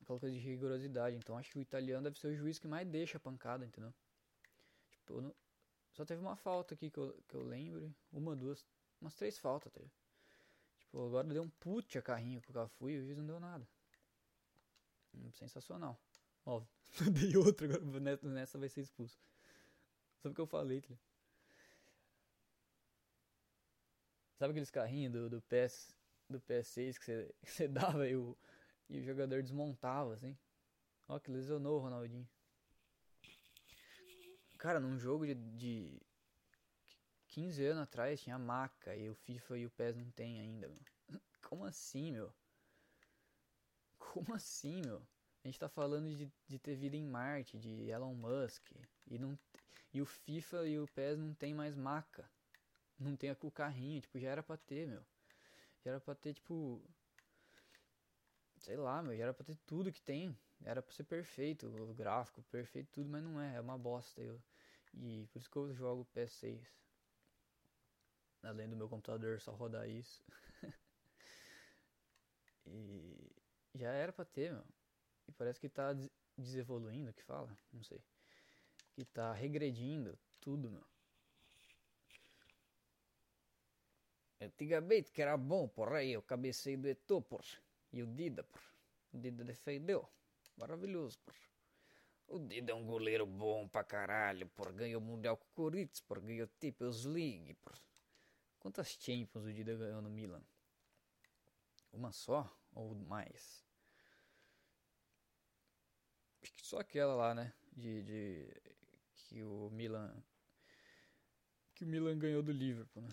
[0.01, 1.15] Aquela coisa de rigorosidade.
[1.17, 3.93] Então acho que o italiano deve ser o juiz que mais deixa a pancada, entendeu?
[4.91, 5.35] Tipo, não...
[5.91, 7.93] só teve uma falta aqui que eu, que eu lembro.
[8.11, 8.65] Uma, duas,
[9.01, 9.81] umas três faltas, tá
[10.79, 13.39] Tipo, agora deu um put a carrinho com o Cafu e o juiz não deu
[13.39, 13.67] nada.
[15.13, 15.99] Hum, sensacional.
[16.45, 16.69] Óbvio.
[17.13, 19.17] Dei outro, agora nessa vai ser expulso.
[20.21, 20.93] Sabe o que eu falei, tá?
[24.37, 25.93] Sabe aqueles carrinhos do, do PS
[26.29, 28.37] do PS6 que você, que você dava e o,
[28.89, 30.37] e o jogador desmontava, assim?
[31.07, 32.27] Ó, que lesionou o Ronaldinho.
[34.57, 36.01] Cara, num jogo de, de
[37.27, 40.79] 15 anos atrás tinha maca e o FIFA e o PES não tem ainda, meu.
[41.41, 42.33] Como assim, meu?
[43.97, 45.05] Como assim, meu?
[45.43, 48.71] A gente tá falando de, de ter vida em Marte, de Elon Musk.
[49.07, 49.37] E, não,
[49.93, 52.29] e o FIFA e o PES não tem mais maca.
[52.97, 55.03] Não tem o carrinho, tipo, já era pra ter, meu.
[55.83, 56.81] Já era pra ter, tipo.
[58.57, 60.37] Sei lá, meu, já era pra ter tudo que tem.
[60.63, 64.21] Era pra ser perfeito, o gráfico, perfeito, tudo, mas não é, é uma bosta.
[64.21, 64.41] Eu,
[64.93, 66.65] e por isso que eu jogo PS6.
[68.43, 70.23] Além do meu computador só rodar isso.
[72.65, 73.29] e
[73.75, 74.63] já era pra ter, meu.
[75.27, 75.93] E parece que tá
[76.37, 77.55] desevoluindo, que fala?
[77.71, 78.01] Não sei.
[78.93, 80.85] que tá regredindo tudo, meu.
[84.39, 87.57] Antigamente que era bom, porra, aí eu cabecei do Eto'o, porra.
[87.91, 88.65] E o Dida, porra.
[89.13, 90.07] O Dida defendeu.
[90.57, 91.37] Maravilhoso, porra.
[92.27, 94.71] O Dida é um goleiro bom pra caralho, porra.
[94.71, 96.21] Ganhou o Mundial com o Corinthians, porra.
[96.21, 97.79] Ganhou Champions League, porra.
[98.59, 100.41] Quantas Champions o Dida ganhou no Milan?
[101.91, 103.63] Uma só ou mais?
[106.41, 107.53] Acho que só aquela lá, né?
[107.75, 108.61] De, de
[109.15, 110.23] que o Milan
[111.75, 113.09] que o Milan ganhou do Liverpool, né?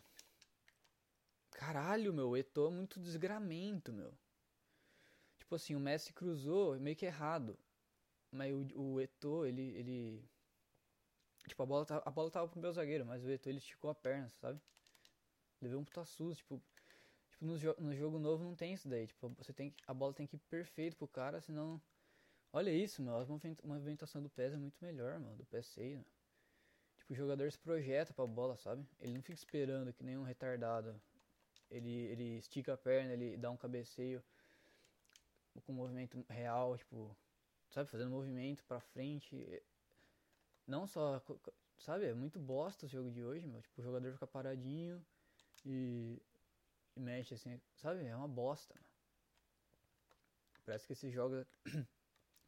[1.51, 4.15] Caralho, meu, o é muito desgramento, meu.
[5.39, 7.59] Tipo assim, o Messi cruzou meio que errado.
[8.31, 10.25] Mas o, o Eto'o, ele, ele...
[11.49, 13.91] Tipo, a bola, tava, a bola tava pro meu zagueiro, mas o Eto'o, ele esticou
[13.91, 14.61] a perna, sabe?
[15.61, 16.63] Levei um puta susto, tipo...
[17.31, 19.07] Tipo, no, jo no jogo novo não tem isso daí.
[19.07, 21.81] Tipo, você tem que, a bola tem que ir perfeito pro cara, senão...
[22.53, 23.17] Olha isso, meu.
[23.17, 23.25] A
[23.65, 25.35] movimentação do pés é muito melhor, meu.
[25.37, 26.01] Do pé 6,
[26.99, 28.87] Tipo, o jogador se projeta pra bola, sabe?
[29.01, 31.01] Ele não fica esperando que nem um retardado
[31.71, 34.23] ele, ele estica a perna, ele dá um cabeceio
[35.65, 37.17] com movimento real, tipo,
[37.71, 39.63] sabe, fazendo movimento pra frente.
[40.67, 41.23] Não só,
[41.79, 43.63] sabe, é muito bosta o jogo de hoje, meu.
[43.63, 45.05] Tipo, o jogador fica paradinho
[45.65, 46.21] e,
[46.97, 48.85] e mexe assim, sabe, é uma bosta, meu.
[50.65, 51.47] Parece que esses jogos,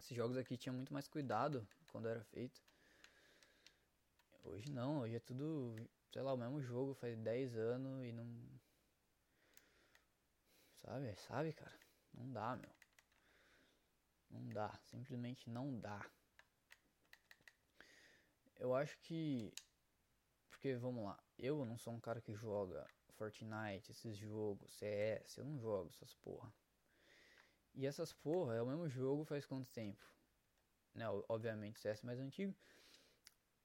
[0.03, 2.61] esses jogos aqui tinha muito mais cuidado quando era feito.
[4.45, 5.77] Hoje não, hoje é tudo,
[6.13, 8.27] sei lá, o mesmo jogo faz 10 anos e não
[10.83, 11.15] Sabe?
[11.15, 11.79] Sabe, cara?
[12.13, 12.71] Não dá, meu.
[14.31, 14.77] Não dá.
[14.83, 16.05] Simplesmente não dá.
[18.59, 19.53] Eu acho que.
[20.51, 21.23] Porque, vamos lá.
[21.39, 25.39] Eu não sou um cara que joga Fortnite, esses jogos, CS.
[25.39, 26.53] Eu não jogo essas porra.
[27.75, 30.05] E essas porra é o mesmo jogo faz quanto tempo?
[30.95, 32.55] Né, obviamente, CS é mais antigo.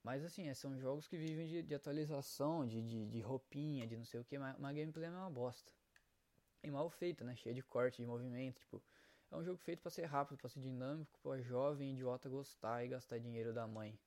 [0.01, 3.97] Mas assim, é, são jogos que vivem de, de atualização, de, de, de, roupinha, de
[3.97, 5.71] não sei o que, mas, mas a gameplay é uma bosta
[6.63, 7.35] e mal feita, né?
[7.35, 8.81] Cheia de corte, de movimento, tipo,
[9.31, 12.87] é um jogo feito para ser rápido, para ser dinâmico, para jovem idiota gostar e
[12.87, 13.99] gastar dinheiro da mãe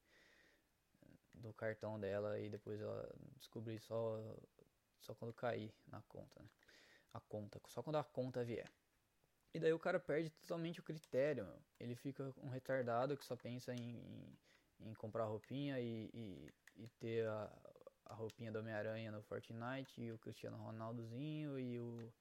[1.34, 3.08] do cartão dela e depois ela
[3.38, 4.18] descobrir só
[5.00, 6.48] só quando cair na conta, né?
[7.12, 8.70] A conta, só quando a conta vier.
[9.52, 11.58] E daí o cara perde totalmente o critério, meu.
[11.78, 14.38] Ele fica um retardado que só pensa em, em,
[14.90, 17.50] em comprar roupinha e, e, e ter a,
[18.06, 22.12] a roupinha do Homem-Aranha no Fortnite e o Cristiano Ronaldozinho e o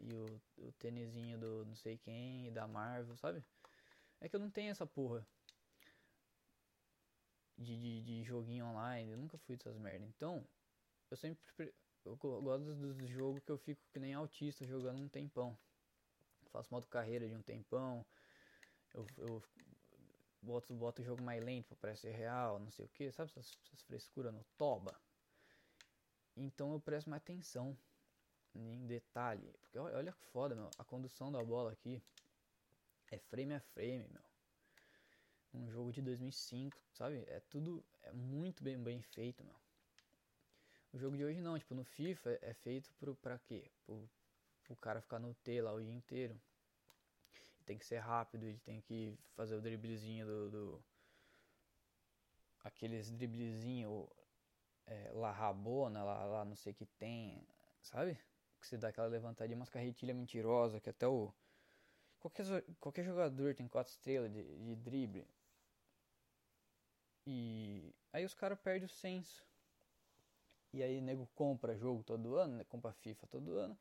[0.00, 3.44] e o, o tênisinho do não sei quem e da Marvel, sabe?
[4.20, 5.26] É que eu não tenho essa porra
[7.58, 10.06] de, de, de joguinho online, eu nunca fui dessas merda.
[10.06, 10.44] Então,
[11.10, 11.42] eu sempre
[12.04, 15.56] eu gosto dos jogos que eu fico que nem autista jogando um tempão.
[16.52, 18.04] Faço modo carreira de um tempão.
[18.92, 19.42] Eu, eu
[20.42, 23.30] boto, boto o jogo mais lento pra parecer real, não sei o que, sabe?
[23.30, 24.98] Essas, essas frescuras no toba.
[26.36, 27.76] Então eu presto mais atenção
[28.54, 29.52] em detalhe.
[29.60, 30.70] Porque olha que foda, meu.
[30.78, 32.02] A condução da bola aqui
[33.10, 34.22] é frame a frame, meu.
[35.52, 37.24] Um jogo de 2005, sabe?
[37.26, 39.60] É tudo é muito bem, bem feito, meu.
[40.92, 43.70] O jogo de hoje não, tipo, no FIFA é feito pro, pra quê?
[43.84, 44.08] Pro,
[44.74, 46.40] pro cara ficar no T lá o dia inteiro.
[47.66, 50.50] Tem que ser rápido, ele tem que fazer o driblezinho do.
[50.50, 50.84] do
[52.64, 54.08] aqueles driblezinho
[54.86, 57.46] é, lá rabona, lá, lá não sei que tem,
[57.80, 58.18] sabe?
[58.60, 61.32] que você dá aquela levantadinha, umas carretilhas mentirosas, que até o.
[62.20, 62.44] Qualquer,
[62.78, 65.26] qualquer jogador tem quatro estrelas de, de drible.
[67.26, 69.42] E aí os caras perdem o senso.
[70.72, 72.64] E aí nego compra jogo todo ano, né?
[72.64, 73.76] compra FIFA todo ano.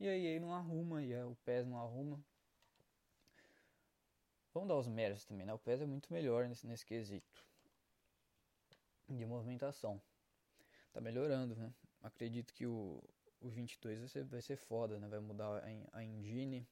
[0.00, 2.22] E aí ele não arruma, e o PES não arruma.
[4.52, 5.52] Vamos dar os méritos também, né?
[5.54, 7.44] O PES é muito melhor nesse, nesse quesito
[9.08, 10.00] de movimentação.
[10.92, 11.72] Tá melhorando, né?
[12.02, 13.02] Acredito que o,
[13.40, 15.08] o 22 vai ser, vai ser foda, né?
[15.08, 16.66] Vai mudar a, a engine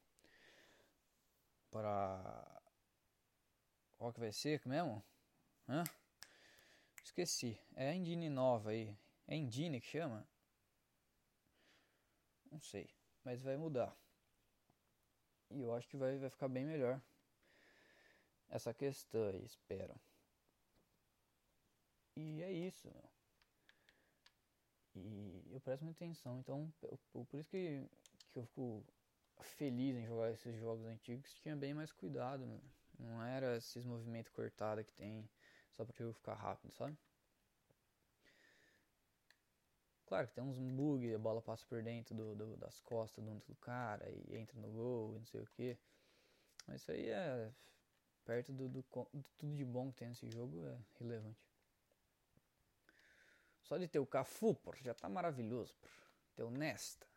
[1.69, 2.61] para
[3.97, 5.03] qual que vai ser mesmo?
[5.67, 5.83] Hã?
[7.03, 7.59] Esqueci.
[7.75, 8.97] É a engine nova aí.
[9.27, 10.27] É engine que chama?
[12.51, 12.92] Não sei,
[13.23, 13.95] mas vai mudar.
[15.49, 17.01] E eu acho que vai, vai ficar bem melhor
[18.49, 19.99] essa questão aí, espero.
[22.15, 23.09] E é isso, meu.
[24.95, 27.83] E eu presto muita atenção, então eu, por isso que,
[28.31, 28.85] que eu fico
[29.41, 32.63] feliz em jogar esses jogos antigos tinha bem mais cuidado, mano.
[32.99, 35.27] Não era esses movimentos cortados que tem
[35.71, 36.95] só pra eu ficar rápido, sabe?
[40.13, 43.33] Claro que tem uns bugs, a bola passa por dentro do, do, das costas do,
[43.47, 45.75] do cara e entra no gol e não sei o que.
[46.67, 47.51] Mas isso aí é
[48.23, 51.49] perto do, do, do tudo de bom que tem nesse jogo é relevante.
[53.63, 55.87] Só de ter o Cafu, pô, já tá maravilhoso, pô.
[56.35, 57.07] Ter o Nesta.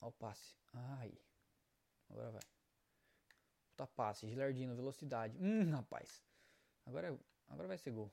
[0.00, 0.56] Olha o passe.
[0.72, 1.12] Ai.
[2.08, 2.42] Agora vai.
[3.68, 4.26] Puta passe.
[4.26, 5.36] Gilardino, velocidade.
[5.38, 6.24] Hum, rapaz.
[6.86, 7.14] Agora,
[7.46, 8.10] agora vai ser gol.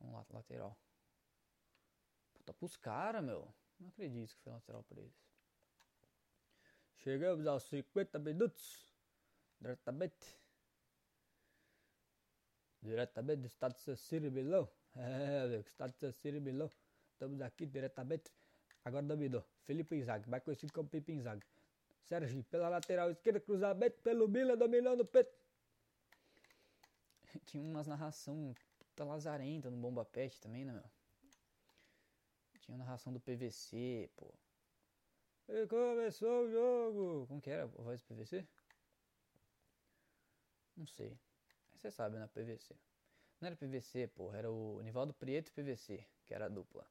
[0.00, 0.76] Lá, lateral.
[2.34, 3.48] Puta pros caras, meu.
[3.80, 5.24] Não acredito que foi lateral pra eles.
[6.96, 8.94] Chegamos aos 50 minutos.
[9.60, 10.38] Diretamente.
[12.82, 14.68] Diretamente do estado de Cecília Milão.
[14.96, 16.70] É, estado de Cecília Milão.
[17.10, 18.30] Estamos aqui diretamente.
[18.84, 19.44] Agora dominou.
[19.64, 21.42] Felipe Inzaghi, mais conhecido como Pipe Inzaghi.
[22.02, 25.34] Sérgio, pela lateral esquerda, cruzamento pelo Milan, dominando o peito.
[27.46, 28.54] Tinha umas narração
[28.94, 30.84] puta lazarenta no Bomba Pet também, né, meu?
[32.60, 34.32] Tinha narração do PVC, pô.
[35.48, 37.26] E começou o jogo!
[37.26, 38.46] Como que era a voz do PVC?
[40.76, 41.18] Não sei.
[41.74, 42.26] Você sabe, né?
[42.28, 42.74] PVC.
[43.40, 44.32] Não era PVC, pô.
[44.32, 46.88] Era o Nivaldo Prieto e PVC, que era a dupla.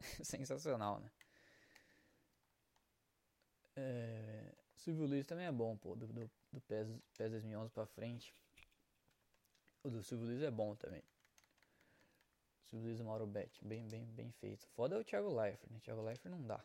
[0.24, 1.10] Sensacional, né?
[3.76, 4.54] É...
[4.76, 5.94] Silvio Luiz também é bom, pô.
[5.94, 8.34] Do, do, do PES, PES 2011 pra frente.
[9.82, 11.02] O do Silvio Luiz é bom também.
[12.72, 13.62] Silvio Luiz Mauro Betti.
[13.62, 14.66] Bem, bem, bem feito.
[14.68, 15.78] Foda é o Thiago Leifert, né?
[15.80, 16.58] Thiago Leifert não dá.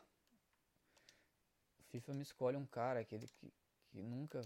[1.80, 3.52] O FIFA me escolhe um cara que, que,
[3.90, 4.40] que nunca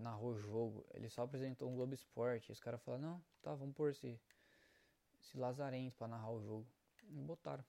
[0.00, 0.86] narrou jogo.
[0.94, 2.48] Ele só apresentou um Globo Esporte.
[2.48, 4.18] E os caras falaram, não, tá, vamos pôr esse,
[5.20, 6.66] esse Lazarento pra narrar o jogo.
[7.10, 7.64] E botaram.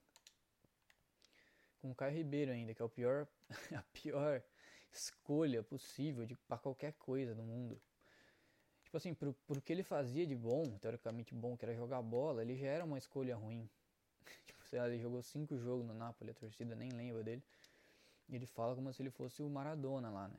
[1.81, 3.27] Com o Caio Ribeiro ainda, que é o pior,
[3.75, 4.41] a pior
[4.89, 7.81] escolha possível pra qualquer coisa no mundo.
[8.93, 12.55] Tipo assim, pro, que ele fazia de bom, teoricamente bom, que era jogar bola, ele
[12.55, 13.67] já era uma escolha ruim.
[14.45, 17.41] tipo, sei lá, ele jogou cinco jogos no Napoli, a torcida nem lembra dele.
[18.29, 20.37] E ele fala como se ele fosse o Maradona lá, né?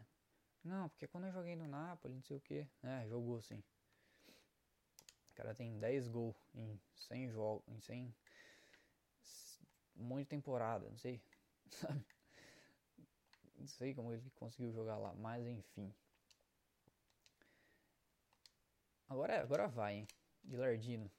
[0.62, 2.64] Não, porque quando eu joguei no Napoli, não sei o que.
[2.84, 3.60] É, jogou sim.
[5.32, 8.14] O cara tem 10 gols em 100 jogos, em 100
[9.96, 11.20] um monte de temporada, não sei,
[11.70, 12.06] sabe?
[13.58, 15.92] Não sei como ele conseguiu jogar lá, mas enfim.
[19.08, 20.08] Agora, agora vai, hein?
[20.44, 21.10] Gilardino.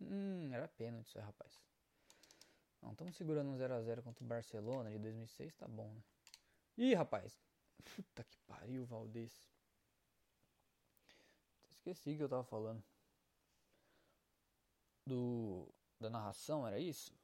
[0.00, 1.60] Hum, era pênalti isso aí, rapaz.
[2.82, 6.02] Não, estamos segurando um 0x0 contra o Barcelona de 2006, tá bom, né?
[6.76, 7.40] Ih, rapaz.
[7.84, 9.42] Puta que pariu, Valdez.
[11.70, 12.82] Esqueci que eu tava falando.
[15.06, 15.72] Do.
[16.00, 17.14] Da narração, era isso?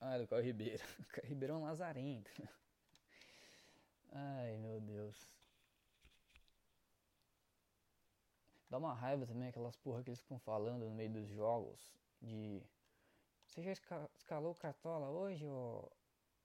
[0.00, 0.82] Ah, do Caio Ribeiro.
[1.12, 2.30] Caio Ribeiro é um lazarento.
[4.12, 5.35] Ai, meu Deus.
[8.76, 11.90] Dá uma raiva também aquelas porra que eles ficam falando no meio dos jogos.
[12.20, 12.62] De.
[13.46, 15.90] Você já escalou o Cartola hoje, ô.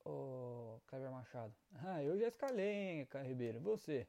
[0.06, 0.80] Ô.
[0.88, 1.54] Kleber Machado?
[1.84, 3.60] Ah, eu já escalei, hein, Caio Ribeiro.
[3.60, 4.08] Você?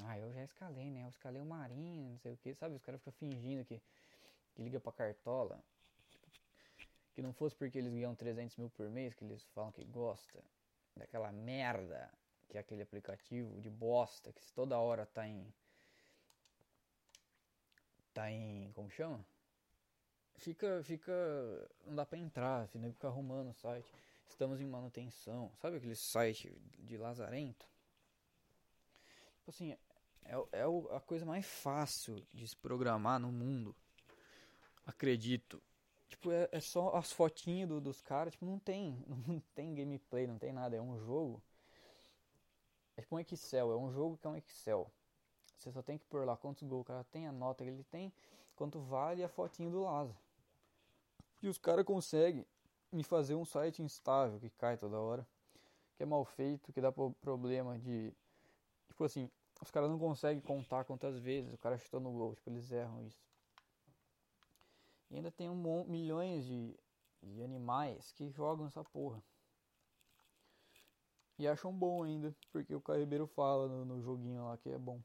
[0.00, 1.04] Ah, eu já escalei, né?
[1.04, 2.54] Eu escalei o Marinho, não sei o que.
[2.54, 3.80] Sabe, os caras ficam fingindo que,
[4.54, 5.58] que liga pra Cartola
[7.14, 10.42] que não fosse porque eles ganham 300 mil por mês, que eles falam que gosta
[10.96, 12.10] daquela merda
[12.48, 15.46] que é aquele aplicativo de bosta que toda hora tá em.
[18.12, 18.70] Tá em.
[18.72, 19.24] como chama?
[20.36, 20.82] Fica.
[20.84, 21.12] fica.
[21.86, 23.92] não dá pra entrar, fica arrumando o site.
[24.28, 25.50] Estamos em manutenção.
[25.60, 27.68] Sabe aquele site de Lazarento?
[29.38, 29.72] Tipo assim,
[30.24, 30.62] é, é
[30.96, 33.74] a coisa mais fácil de se programar no mundo.
[34.86, 35.62] Acredito.
[36.08, 40.26] Tipo, é, é só as fotinhas do, dos caras, tipo, não tem, não tem gameplay,
[40.26, 41.42] não tem nada, é um jogo.
[42.96, 44.90] É tipo um Excel, é um jogo que é um Excel.
[45.62, 47.84] Você só tem que pôr lá quantos gols o cara tem, a nota que ele
[47.84, 48.12] tem,
[48.56, 50.16] quanto vale a fotinho do Laza.
[51.40, 52.44] E os caras conseguem
[52.90, 55.24] me fazer um site instável que cai toda hora,
[55.96, 58.12] que é mal feito, que dá problema de.
[58.88, 62.50] Tipo assim, os caras não conseguem contar quantas vezes o cara chutou no gol, tipo,
[62.50, 63.22] eles erram isso.
[65.12, 66.76] E ainda tem um, milhões de,
[67.22, 69.22] de animais que jogam essa porra.
[71.38, 74.78] E acham bom ainda, porque o Caio Ribeiro fala no, no joguinho lá que é
[74.78, 75.00] bom.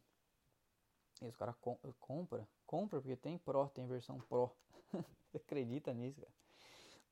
[1.26, 4.52] E os caras com, compra, compra porque tem Pro, tem versão Pro.
[5.34, 6.34] Acredita nisso, cara?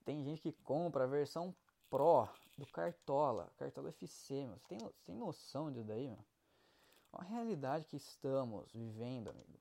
[0.04, 1.56] Tem gente que compra a versão
[1.90, 4.58] Pro do Cartola, Cartola FC, meu.
[4.58, 6.26] Você tem, você tem noção disso daí, meu?
[7.12, 9.60] Olha a realidade que estamos vivendo, amigo.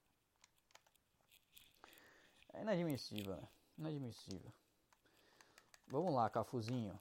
[2.52, 3.48] É inadmissível, né?
[3.78, 4.52] Inadmissível.
[5.86, 6.98] Vamos lá, Cafuzinho.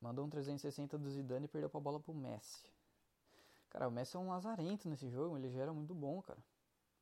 [0.00, 2.64] Mandou um 360 do Zidane e perdeu a bola pro Messi.
[3.70, 6.38] Cara, o Messi é um lazarento nesse jogo, ele já era muito bom, cara.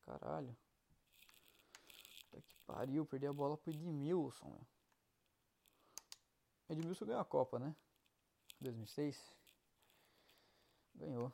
[0.04, 0.56] Caralho.
[2.30, 4.66] Puta que pariu, perder a bola pro Edmilson, meu.
[6.68, 7.74] Edmilson ganhou a Copa, né?
[8.60, 9.36] 2006.
[10.94, 11.32] Ganhou.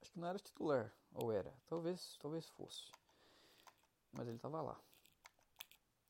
[0.00, 1.54] Acho que não era titular, ou era?
[1.66, 2.90] Talvez, talvez fosse.
[4.12, 4.80] mas ele tava lá.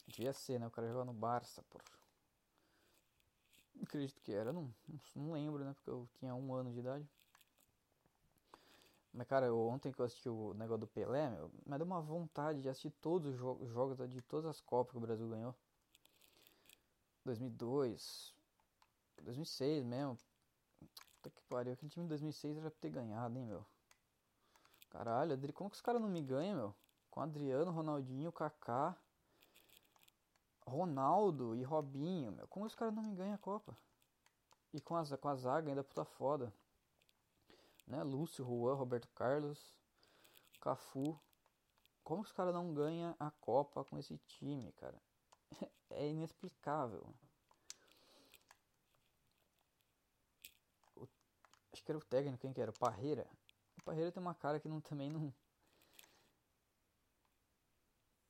[0.07, 0.67] Devia ser, né?
[0.67, 1.85] O cara jogava no Barça, porra.
[3.83, 4.75] Acredito que era, não,
[5.15, 5.73] não lembro, né?
[5.75, 7.09] Porque eu tinha um ano de idade.
[9.13, 12.01] Mas, cara, eu, ontem que eu assisti o negócio do Pelé, meu, me deu uma
[12.01, 15.55] vontade de assistir todos os jo jogos de todas as Copas que o Brasil ganhou.
[17.25, 18.35] 2002,
[19.23, 20.19] 2006 mesmo.
[21.15, 23.67] Puta que pariu, aquele time de 2006 era pra ter ganhado, hein, meu.
[24.91, 26.75] Caralho, como que os caras não me ganham, meu?
[27.11, 28.97] Com Adriano, Ronaldinho, Kaká,
[30.67, 32.49] Ronaldo e Robinho, meu.
[32.49, 33.77] Como os caras não me ganham a Copa?
[34.73, 36.53] E com a, com a zaga ainda puta foda.
[37.91, 38.05] Né?
[38.05, 39.77] Lúcio, Juan, Roberto Carlos,
[40.61, 41.21] Cafu.
[42.05, 45.03] Como os caras não ganham a Copa com esse time, cara?
[45.93, 47.05] É inexplicável.
[50.95, 51.09] O,
[51.73, 52.71] acho que era o técnico, quem que era?
[52.71, 53.29] O Parreira.
[53.77, 55.35] O Parreira tem uma cara que não, também não.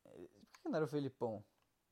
[0.04, 1.44] Por que não era o Felipão?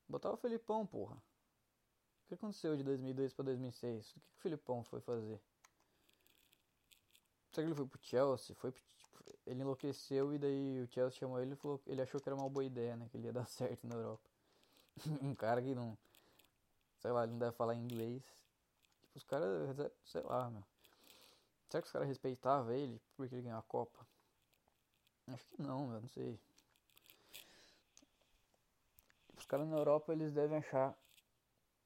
[0.09, 1.17] Botava o Felipão, porra.
[1.17, 4.09] O que aconteceu de 2002 para 2006?
[4.09, 5.39] O que, que o Felipão foi fazer?
[7.59, 8.55] Será que ele foi pro Chelsea?
[8.55, 12.21] Foi pro, tipo, ele enlouqueceu e daí o Chelsea chamou ele e falou ele achou
[12.21, 13.09] que era uma boa ideia, né?
[13.11, 14.31] Que ele ia dar certo na Europa.
[15.21, 15.99] um cara que não.
[17.01, 18.23] Sei lá, ele não deve falar inglês.
[19.01, 19.77] Tipo, os caras.
[20.05, 20.63] Sei lá, meu.
[21.69, 24.07] Será que os caras respeitavam ele porque ele ganhou a Copa?
[25.27, 26.39] Acho que não, meu, não sei.
[29.37, 30.97] Os caras na Europa eles devem achar,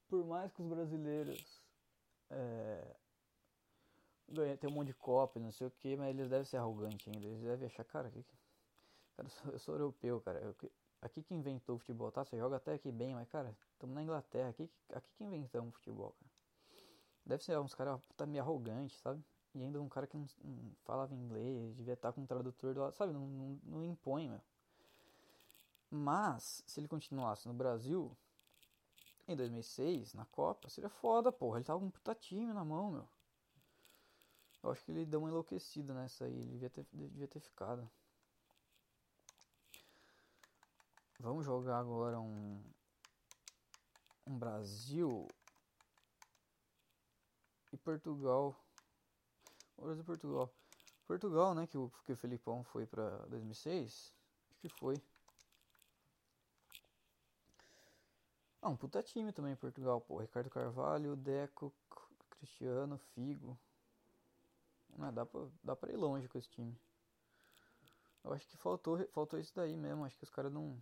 [0.07, 1.63] por mais que os brasileiros
[2.29, 2.97] é,
[4.59, 7.27] tem um monte de Copa não sei o que, mas eles devem ser arrogantes ainda.
[7.27, 8.25] Eles devem achar, cara, que,
[9.17, 10.41] cara eu, sou, eu sou europeu, cara.
[10.41, 10.55] Eu,
[11.01, 12.25] aqui que inventou o futebol, tá?
[12.25, 15.73] Você joga até aqui bem, mas cara, estamos na Inglaterra, aqui, aqui que inventamos o
[15.73, 16.33] futebol, cara.
[17.25, 19.23] Deve ser uns caras tá meio arrogantes, sabe?
[19.55, 22.81] E ainda um cara que não, não falava inglês, devia estar com um tradutor do
[22.81, 23.13] lado, sabe?
[23.13, 24.41] Não, não, não impõe, meu.
[25.91, 28.17] Mas, se ele continuasse no Brasil,
[29.29, 31.59] em 2006, na Copa, seria foda, porra.
[31.59, 33.09] Ele tava com um puta time na mão, meu.
[34.63, 36.33] Eu acho que ele deu uma enlouquecida nessa aí.
[36.33, 37.91] Ele devia ter, devia ter ficado.
[41.19, 42.63] Vamos jogar agora um.
[44.25, 45.27] Um Brasil
[47.73, 48.57] e Portugal.
[49.77, 50.55] Brasil e Portugal.
[51.07, 51.67] Portugal, né?
[51.67, 54.15] Que o, que o Felipão foi pra 2006.
[54.51, 55.03] Acho que foi.
[58.61, 60.19] Ah, um puta time também Portugal, pô.
[60.19, 61.75] Ricardo Carvalho, Deco,
[62.31, 63.59] Cristiano, Figo.
[64.97, 66.77] Não, dá pra, dá pra ir longe com esse time.
[68.25, 70.05] Eu acho que faltou, faltou isso daí mesmo.
[70.05, 70.79] Acho que os caras não.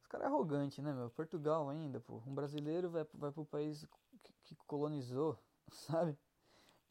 [0.00, 1.10] Os caras é arrogante, né, meu?
[1.10, 2.22] Portugal ainda, pô.
[2.26, 3.86] Um brasileiro vai, vai pro país
[4.22, 5.38] que, que colonizou,
[5.72, 6.16] sabe?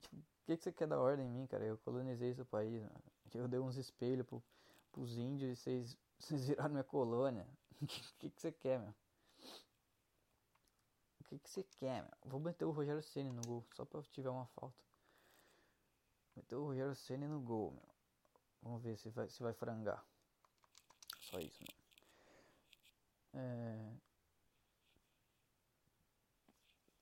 [0.01, 1.65] Tipo, o que, que você quer da ordem em mim, cara?
[1.65, 2.81] Eu colonizei esse país.
[2.81, 3.03] Mano.
[3.33, 4.43] Eu dei uns espelhos pro,
[4.91, 7.47] pros índios e vocês, vocês viraram minha colônia.
[7.79, 7.85] O
[8.17, 8.91] que, que você quer, meu?
[11.27, 12.17] O que, que você quer, meu?
[12.23, 14.81] Vou meter o Rogério Ceni no gol, só pra tiver uma falta.
[16.37, 17.89] Meter o Rogério Ceni no gol, meu.
[18.61, 20.05] Vamos ver se vai, se vai frangar.
[21.19, 23.41] Só isso, meu.
[23.41, 23.93] É...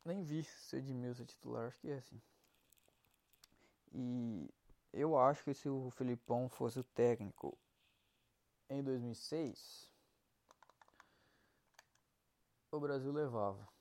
[0.04, 2.20] Nem vi se Edmilson é titular, acho que é assim.
[3.94, 4.50] E
[4.92, 7.56] eu acho que se o Felipão fosse o técnico
[8.68, 9.92] em 2006,
[12.72, 13.75] o Brasil levava.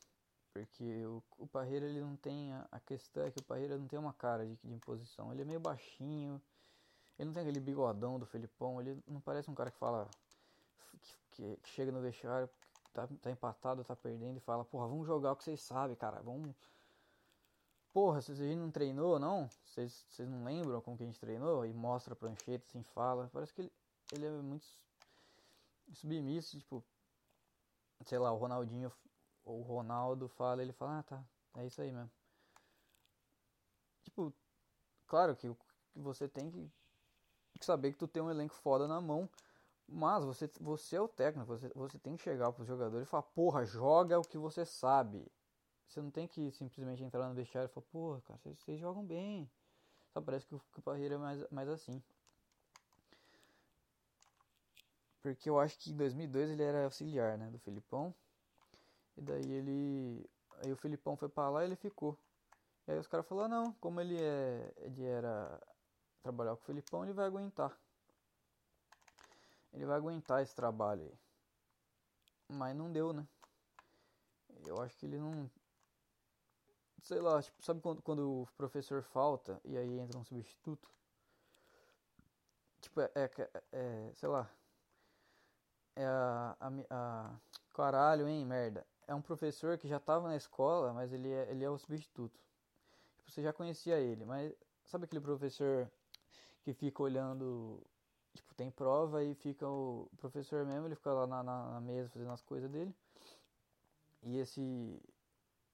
[0.55, 2.53] Porque o, o Parreira ele não tem.
[2.53, 5.33] A, a, questão é que o Parreira não tem uma cara de, de imposição.
[5.33, 6.41] Ele é meio baixinho.
[7.19, 8.81] Ele não tem aquele bigodão do Felipão.
[8.81, 10.09] Ele não parece um cara que fala.
[11.03, 12.49] Que, que, que chega no vestiário,
[12.93, 16.23] tá, tá empatado, tá perdendo e fala: Porra, vamos jogar o que vocês sabem, cara.
[16.23, 16.55] Vamos.
[17.93, 19.49] Porra, gente não treinou, não?
[19.65, 21.67] Vocês, vocês não lembram como que a gente treinou?
[21.67, 23.29] E mostra a prancheta, assim, fala.
[23.33, 23.73] Parece que ele,
[24.13, 24.67] ele é muito
[25.93, 26.85] submisso, tipo,
[28.05, 28.93] sei lá, o Ronaldinho
[29.45, 31.25] o Ronaldo fala, ele fala, ah tá,
[31.57, 32.11] é isso aí mesmo.
[34.03, 34.33] Tipo,
[35.07, 35.55] claro que
[35.95, 36.71] você tem que
[37.65, 39.29] saber que tu tem um elenco foda na mão,
[39.87, 43.23] mas você, você é o técnico, você, você tem que chegar pros jogadores e falar,
[43.23, 45.27] porra, joga o que você sabe.
[45.87, 49.05] Você não tem que simplesmente entrar no vestiário e falar, porra, cara, vocês, vocês jogam
[49.05, 49.49] bem.
[50.13, 52.03] Só parece que o, que o Parreira é mais, mais assim.
[55.21, 58.15] Porque eu acho que em 2002 ele era auxiliar, né, do Filipão.
[59.17, 60.31] E daí ele.
[60.63, 62.19] Aí o Filipão foi pra lá e ele ficou.
[62.87, 64.73] E aí os caras falaram, não, como ele é.
[64.79, 65.61] Ele era.
[66.23, 67.79] Trabalhar com o Filipão, ele vai aguentar.
[69.73, 71.19] Ele vai aguentar esse trabalho aí.
[72.49, 73.27] Mas não deu, né?
[74.67, 75.51] Eu acho que ele não.
[77.03, 80.91] Sei lá, tipo, sabe quando, quando o professor falta e aí entra um substituto?
[82.81, 84.51] Tipo, é, é, é sei lá,
[85.97, 87.41] é a, a, a.
[87.75, 88.87] Caralho, hein, merda.
[89.07, 92.41] É um professor que já tava na escola, mas ele é, ele é o substituto.
[93.17, 94.53] Tipo, você já conhecia ele, mas
[94.85, 95.91] sabe aquele professor
[96.63, 97.83] que fica olhando.
[98.35, 102.09] Tipo, tem prova e fica o professor mesmo, ele fica lá na, na, na mesa
[102.09, 102.95] fazendo as coisas dele.
[104.23, 105.01] E esse.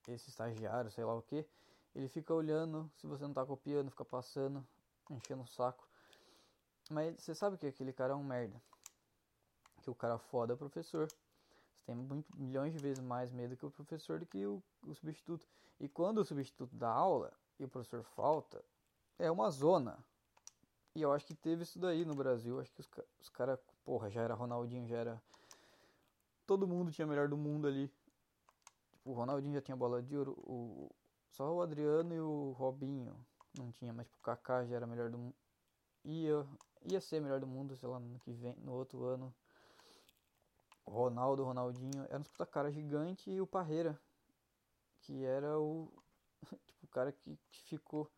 [0.09, 1.47] Esse estagiário, sei lá o que,
[1.95, 4.67] ele fica olhando se você não tá copiando, fica passando,
[5.11, 5.87] enchendo o saco.
[6.91, 8.61] Mas você sabe que aquele cara é um merda.
[9.83, 11.07] Que o cara foda é o professor.
[11.91, 15.45] Tem muito, milhões de vezes mais medo que o professor do que o, o substituto.
[15.81, 18.65] E quando o substituto dá aula e o professor falta,
[19.19, 19.99] é uma zona.
[20.95, 22.61] E eu acho que teve isso daí no Brasil.
[22.61, 22.89] Acho que os,
[23.21, 25.23] os caras, porra, já era Ronaldinho, já era.
[26.47, 27.89] Todo mundo tinha melhor do mundo ali.
[28.93, 30.39] Tipo, o Ronaldinho já tinha bola de ouro.
[30.47, 30.95] O,
[31.33, 33.17] só o Adriano e o Robinho
[33.59, 35.35] não tinha, mas tipo, o Kaká já era melhor do mundo.
[36.05, 36.47] Ia,
[36.85, 39.35] ia ser melhor do mundo, sei lá, no que vem, no outro ano.
[40.91, 43.99] Ronaldo, Ronaldinho, era um puta cara gigante e o Parreira,
[45.01, 45.89] que era o
[46.67, 48.11] tipo o cara que, que ficou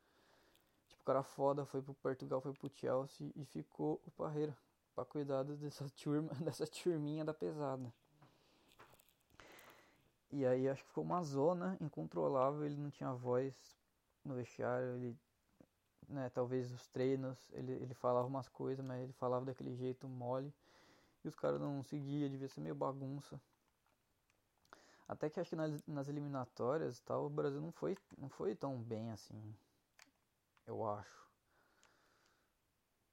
[0.88, 4.56] tipo o cara foda, foi pro Portugal, foi pro Chelsea e ficou o Parreira
[4.94, 7.92] para cuidar dessa turma, dessa turminha da pesada.
[10.30, 13.54] E aí acho que ficou uma zona incontrolável, ele não tinha voz
[14.24, 15.16] no vestiário, ele
[16.08, 20.52] né, talvez os treinos, ele, ele falava umas coisas, mas ele falava daquele jeito mole.
[21.24, 23.40] E os caras não seguiam, devia ser meio bagunça.
[25.06, 28.82] Até que acho que nas, nas eliminatórias tal, o Brasil não foi, não foi tão
[28.82, 29.54] bem assim.
[30.66, 31.22] Eu acho.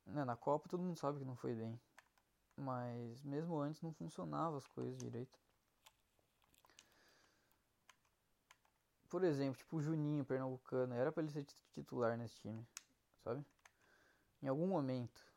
[0.05, 1.79] Né, na Copa todo mundo sabe que não foi bem.
[2.55, 5.37] Mas mesmo antes não funcionava as coisas direito.
[9.09, 12.65] Por exemplo, tipo o Juninho Pernambucano, era para ele ser titular nesse time,
[13.23, 13.43] sabe?
[14.41, 15.28] Em algum momento.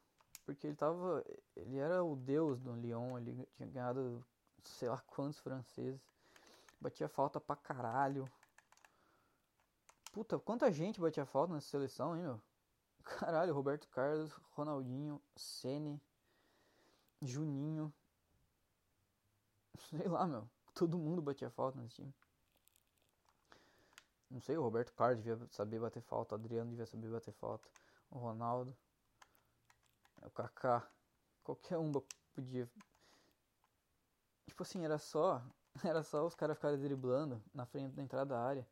[0.44, 1.24] Porque ele tava.
[1.56, 4.24] Ele era o deus do Lyon, ele tinha ganhado
[4.64, 6.00] sei lá quantos franceses.
[6.80, 8.28] Batia falta pra caralho.
[10.12, 12.42] Puta, quanta gente batia falta nessa seleção, hein, meu?
[13.02, 16.00] Caralho, Roberto Carlos, Ronaldinho, Sene,
[17.20, 17.92] Juninho.
[19.88, 20.48] Sei lá, meu.
[20.74, 22.14] Todo mundo batia falta nesse time.
[24.30, 27.68] Não sei, o Roberto Carlos devia saber bater falta, o Adriano devia saber bater falta,
[28.10, 28.74] o Ronaldo.
[30.22, 30.88] O Kaká.
[31.42, 31.92] Qualquer um
[32.34, 32.68] podia.
[34.46, 35.42] Tipo assim, era só.
[35.82, 38.68] Era só os caras ficarem driblando na frente da entrada da área.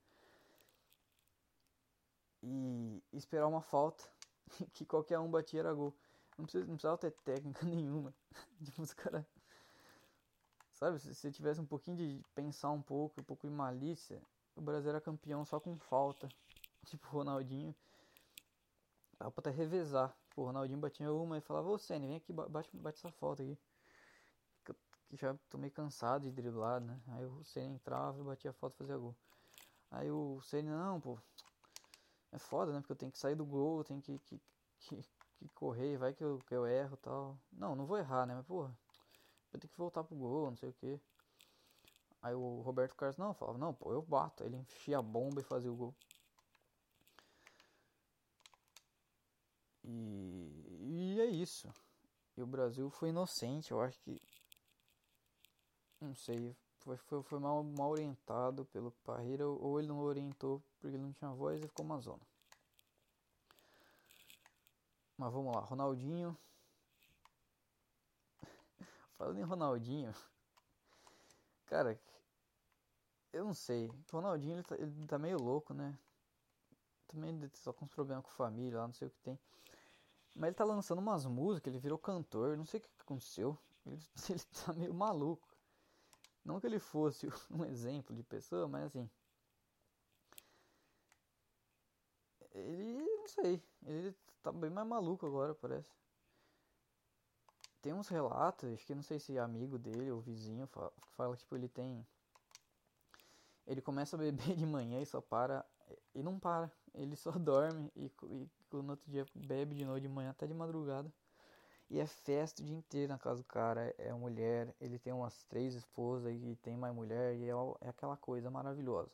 [2.43, 4.05] E esperar uma falta.
[4.75, 5.95] Que qualquer um batia era gol.
[6.37, 8.13] Não, não precisava ter técnica nenhuma.
[8.63, 9.25] tipo, os caras.
[10.73, 14.21] Sabe, se você tivesse um pouquinho de pensar um pouco, um pouco de malícia,
[14.57, 16.29] o Brasil era campeão só com falta.
[16.85, 17.75] Tipo, o Ronaldinho.
[19.19, 20.17] Dava pra até revezar.
[20.37, 23.59] O Ronaldinho batia uma e falava, ô Senna, vem aqui, bate, bate essa falta aqui.
[24.65, 24.75] Que,
[25.09, 27.01] que já tô meio cansado de driblar, né?
[27.09, 29.17] Aí o Senna entrava batia a falta e fazia gol.
[29.91, 31.19] Aí o Senna, não, pô.
[32.33, 32.81] É foda, né?
[32.81, 34.41] Porque eu tenho que sair do gol, eu tenho que, que,
[34.79, 35.03] que,
[35.37, 37.39] que correr, vai que eu, que eu erro tal.
[37.53, 38.35] Não, não vou errar, né?
[38.35, 38.77] Mas, porra,
[39.53, 41.01] eu tenho que voltar pro gol, não sei o que.
[42.23, 44.45] Aí o Roberto Carlos não falava, não, pô, eu bato.
[44.45, 45.95] Ele enchia a bomba e fazia o gol.
[49.85, 51.73] E, e é isso.
[52.37, 54.21] E o Brasil foi inocente, eu acho que.
[56.01, 60.97] Não sei, foi, foi, foi mal, mal orientado pelo Parreira, ou ele não orientou porque
[60.97, 62.23] ele não tinha voz e ficou uma zona.
[65.17, 66.37] Mas vamos lá, Ronaldinho.
[69.19, 70.15] Falando em Ronaldinho,
[71.67, 72.01] cara,
[73.33, 73.89] eu não sei.
[73.89, 75.99] O Ronaldinho ele tá, ele tá meio louco, né?
[77.07, 79.39] Também só com uns problemas com família lá, não sei o que tem.
[80.35, 83.59] Mas ele tá lançando umas músicas, ele virou cantor, não sei o que aconteceu.
[83.87, 84.01] Ele,
[84.31, 85.49] ele tá meio maluco.
[86.45, 89.09] Não que ele fosse um exemplo de pessoa, mas assim.
[92.53, 95.91] Ele, não sei, ele tá bem mais maluco agora, parece.
[97.81, 101.43] Tem uns relatos, que não sei se é amigo dele ou vizinho, fala, fala que
[101.43, 102.07] tipo, ele tem.
[103.67, 105.65] Ele começa a beber de manhã e só para.
[106.15, 106.71] E não para.
[106.93, 110.55] Ele só dorme e, e no outro dia bebe de noite de manhã até de
[110.55, 111.13] madrugada.
[111.91, 113.93] E é festa o dia inteiro na casa do cara.
[113.99, 117.35] É mulher, ele tem umas três esposas e tem mais mulher.
[117.35, 119.11] E é, é aquela coisa maravilhosa.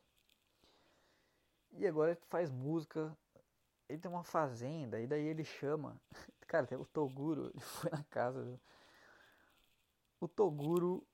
[1.72, 3.16] E agora ele faz música.
[3.88, 5.00] Ele tem uma fazenda.
[5.00, 5.98] E daí ele chama.
[6.46, 7.50] Cara, o Toguro.
[7.54, 8.60] Ele foi na casa.
[10.20, 11.06] O Toguro.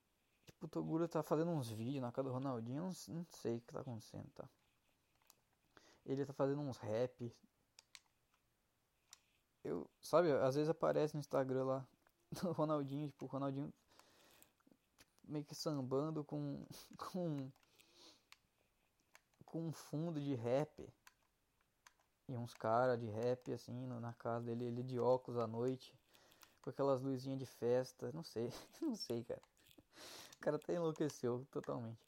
[0.45, 2.83] Tipo, o Toguro tá fazendo uns vídeos na casa do Ronaldinho.
[2.83, 4.49] Não, não sei o que tá acontecendo, tá?
[6.05, 7.33] Ele tá fazendo uns rap
[9.65, 11.87] eu, sabe, às vezes aparece no Instagram lá
[12.43, 13.73] do Ronaldinho, tipo, o Ronaldinho
[15.25, 16.65] meio que sambando com
[16.99, 17.51] com
[19.45, 20.89] com um fundo de rap
[22.29, 25.95] e uns caras de rap assim na casa dele, ele de óculos à noite,
[26.63, 28.51] com aquelas luzinhas de festa, não sei,
[28.81, 29.43] não sei, cara.
[30.37, 32.01] O cara até enlouqueceu totalmente.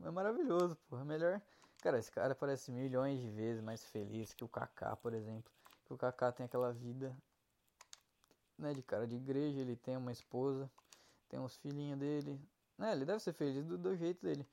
[0.00, 1.04] é maravilhoso, porra.
[1.04, 1.42] Melhor.
[1.80, 5.50] Cara, esse cara parece milhões de vezes mais feliz que o Kaká, por exemplo.
[5.86, 7.16] Que o Kaká tem aquela vida,
[8.58, 10.70] né, de cara de igreja, ele tem uma esposa,
[11.28, 12.38] tem uns filhinhos dele.
[12.76, 14.46] Né, ele deve ser feliz do, do jeito dele.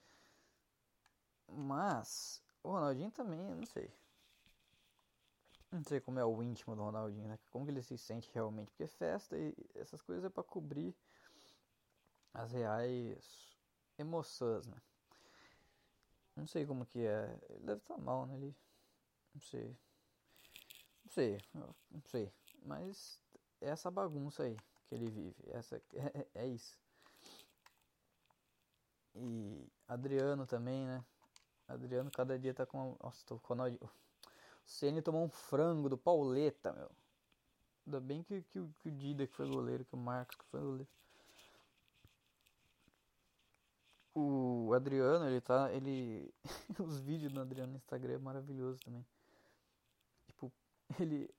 [1.49, 3.91] Mas o Ronaldinho também, não sei.
[5.69, 7.37] Não sei como é o íntimo do Ronaldinho, né?
[7.51, 8.71] Como que ele se sente realmente.
[8.71, 10.95] Porque festa e essas coisas é pra cobrir
[12.33, 13.49] as reais
[13.97, 14.77] emoções, né?
[16.37, 17.35] Não sei como que é.
[17.49, 18.35] Ele deve estar mal, né?
[18.35, 18.55] Ele.
[19.33, 19.75] Não sei.
[21.03, 21.41] Não sei.
[21.89, 22.31] Não sei.
[22.63, 23.19] Mas
[23.59, 24.55] é essa bagunça aí
[24.87, 25.35] que ele vive.
[25.47, 26.77] Essa, é, é isso.
[29.15, 31.03] E Adriano também, né?
[31.67, 32.95] Adriano cada dia tá com.
[33.01, 33.89] Nossa, tô com O
[34.63, 36.91] Ceni tomou um frango do Pauleta, meu.
[37.87, 40.61] Ainda bem que, que, que o Dida que foi goleiro, que o Marcos que foi
[40.61, 40.89] goleiro.
[44.19, 45.71] O Adriano, ele tá.
[45.73, 46.33] Ele.
[46.79, 49.05] Os vídeos do Adriano no Instagram é maravilhoso também.
[50.27, 50.51] Tipo,
[50.99, 51.29] ele.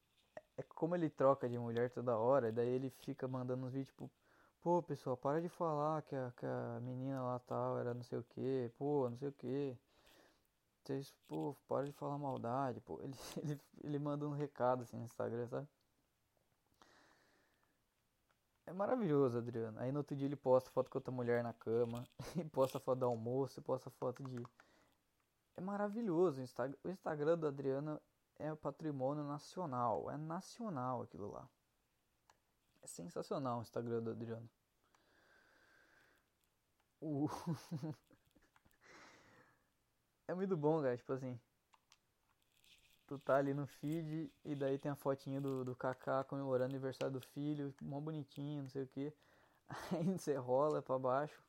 [0.57, 4.11] É como ele troca de mulher toda hora, daí ele fica mandando uns vídeos, tipo.
[4.63, 8.19] Pô, pessoal, para de falar que a, que a menina lá tal era não sei
[8.19, 9.77] o que, pô, não sei o que
[10.89, 12.99] vocês, pô, para de falar maldade, pô.
[13.03, 15.69] Ele, ele, ele manda um recado assim no Instagram, sabe?
[18.69, 19.81] É maravilhoso, Adriano.
[19.81, 22.05] Aí no outro dia ele posta foto com outra mulher na cama,
[22.37, 24.47] e posta foto do almoço, posta foto de.
[25.57, 26.43] É maravilhoso.
[26.85, 27.99] O Instagram, do Adriano
[28.39, 30.11] é patrimônio nacional.
[30.11, 31.49] É nacional aquilo lá.
[32.83, 34.51] É sensacional o Instagram do Adriano.
[37.01, 37.27] O...
[40.29, 40.95] é muito bom, cara.
[40.95, 41.41] Tipo assim.
[43.09, 46.77] Tu tá ali no feed e daí tem a fotinha do, do Kaká comemorando o
[46.77, 49.11] aniversário do filho, mó bonitinho, não sei o que.
[49.97, 51.43] Aí você rola pra baixo.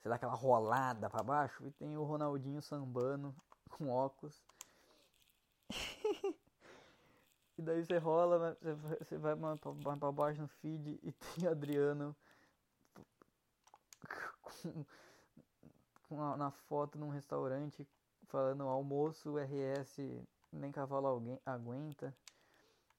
[0.00, 3.36] Você dá aquela rolada pra baixo e tem o Ronaldinho sambando
[3.68, 4.42] com óculos.
[7.58, 8.56] e daí você rola,
[8.98, 9.36] você vai
[9.98, 12.16] pra baixo no feed e tem Adriano
[16.08, 17.86] com na, na foto num restaurante
[18.28, 20.26] falando almoço RS
[20.58, 22.14] nem cavalo alguém aguenta.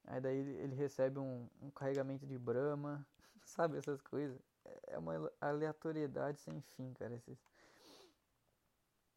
[0.05, 3.05] Aí daí ele recebe um, um carregamento de brama,
[3.45, 4.39] sabe essas coisas.
[4.65, 7.37] É, é uma aleatoriedade sem fim, cara, esses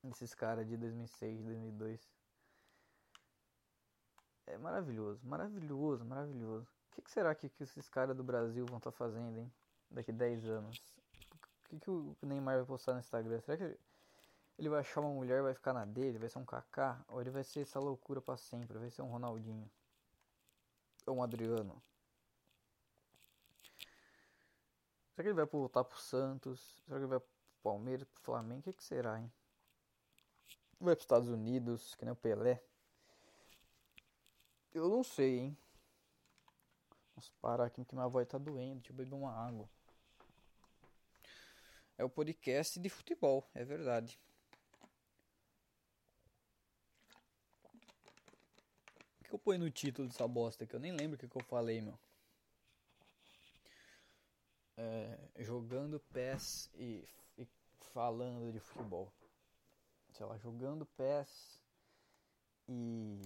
[0.05, 2.11] esses caras de 2006, 2002.
[4.47, 6.67] É maravilhoso, maravilhoso, maravilhoso.
[6.89, 9.53] O que, que será que, que esses caras do Brasil vão estar tá fazendo, hein?
[9.91, 10.83] Daqui 10 anos
[11.71, 13.41] que, que o Neymar vai postar no Instagram?
[13.41, 13.79] Será que
[14.61, 16.19] ele vai achar uma mulher vai ficar na dele?
[16.19, 17.03] Vai ser um Kaká?
[17.09, 18.79] Ou ele vai ser essa loucura para sempre?
[18.79, 19.71] Vai ser um Ronaldinho?
[21.07, 21.83] Ou um Adriano?
[25.15, 26.83] Será que ele vai voltar pro Santos?
[26.85, 27.29] Será que ele vai pro
[27.63, 28.61] Palmeiras, pro Flamengo?
[28.61, 29.33] O que, que será, hein?
[30.79, 32.63] Vai pros Estados Unidos, que nem o Pelé?
[34.73, 35.59] Eu não sei, hein?
[37.15, 38.81] Vamos parar aqui que minha voz tá doendo.
[38.81, 39.69] Deixa eu beber uma água
[42.01, 44.19] é o podcast de futebol, é verdade.
[49.31, 51.45] Que eu ponho no título dessa bosta que eu nem lembro o que, que eu
[51.45, 51.99] falei, meu.
[54.77, 57.09] É, jogando PES e,
[57.39, 57.47] e
[57.93, 59.13] falando de futebol.
[60.13, 61.63] Sei lá, jogando PES
[62.69, 63.21] e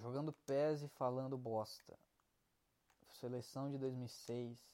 [0.00, 1.98] jogando PES e falando bosta.
[3.10, 4.72] Seleção de 2006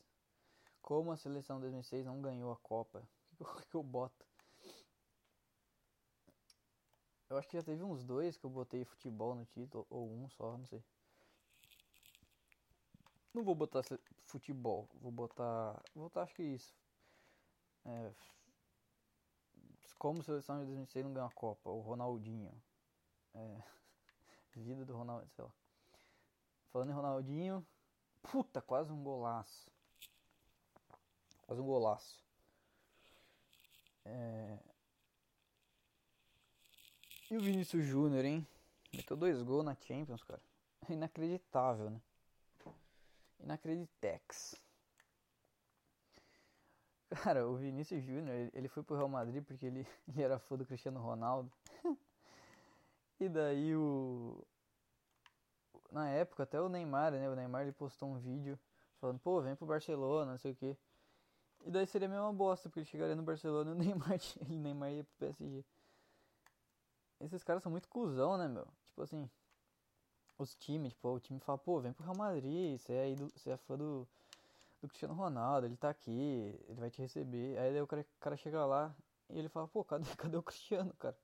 [0.82, 3.02] como a seleção 2006 não ganhou a Copa,
[3.38, 4.27] o que, que eu boto?
[7.28, 10.28] Eu acho que já teve uns dois que eu botei futebol no título, ou um
[10.30, 10.82] só, não sei.
[13.34, 13.82] Não vou botar
[14.24, 15.82] futebol, vou botar.
[15.94, 16.74] Vou botar acho que isso.
[17.84, 18.12] É,
[19.98, 22.52] como seleção de 2006 não ganhou a Copa, o Ronaldinho.
[23.34, 23.62] É,
[24.56, 25.52] vida do Ronaldinho, sei lá.
[26.70, 27.66] Falando em Ronaldinho,
[28.22, 29.70] puta, quase um golaço.
[31.46, 32.24] Faz um golaço.
[34.04, 34.67] É...
[37.30, 38.46] E o Vinícius Júnior, hein?
[38.94, 40.40] Meteu dois gols na Champions, cara.
[40.88, 42.00] Inacreditável, né?
[43.40, 44.56] Inacreditex.
[47.10, 50.64] Cara, o Vinícius Júnior, ele foi pro Real Madrid porque ele, ele era fã do
[50.64, 51.50] Cristiano Ronaldo.
[53.20, 54.42] e daí o...
[55.92, 57.28] Na época, até o Neymar, né?
[57.28, 58.58] O Neymar ele postou um vídeo
[59.00, 60.76] falando, pô, vem pro Barcelona, não sei o que.
[61.64, 64.56] E daí seria a mesma bosta, porque ele chegaria no Barcelona e o Neymar, ele
[64.56, 65.64] Neymar ia pro PSG.
[67.20, 68.66] Esses caras são muito cuzão, né, meu?
[68.86, 69.28] Tipo assim,
[70.38, 73.50] os times, tipo, o time fala, pô, vem pro Real Madrid, você é, do, você
[73.50, 74.06] é fã do,
[74.80, 77.58] do Cristiano Ronaldo, ele tá aqui, ele vai te receber.
[77.58, 78.94] Aí o cara, cara chega lá
[79.28, 81.16] e ele fala, pô, cadê, cadê o Cristiano, cara?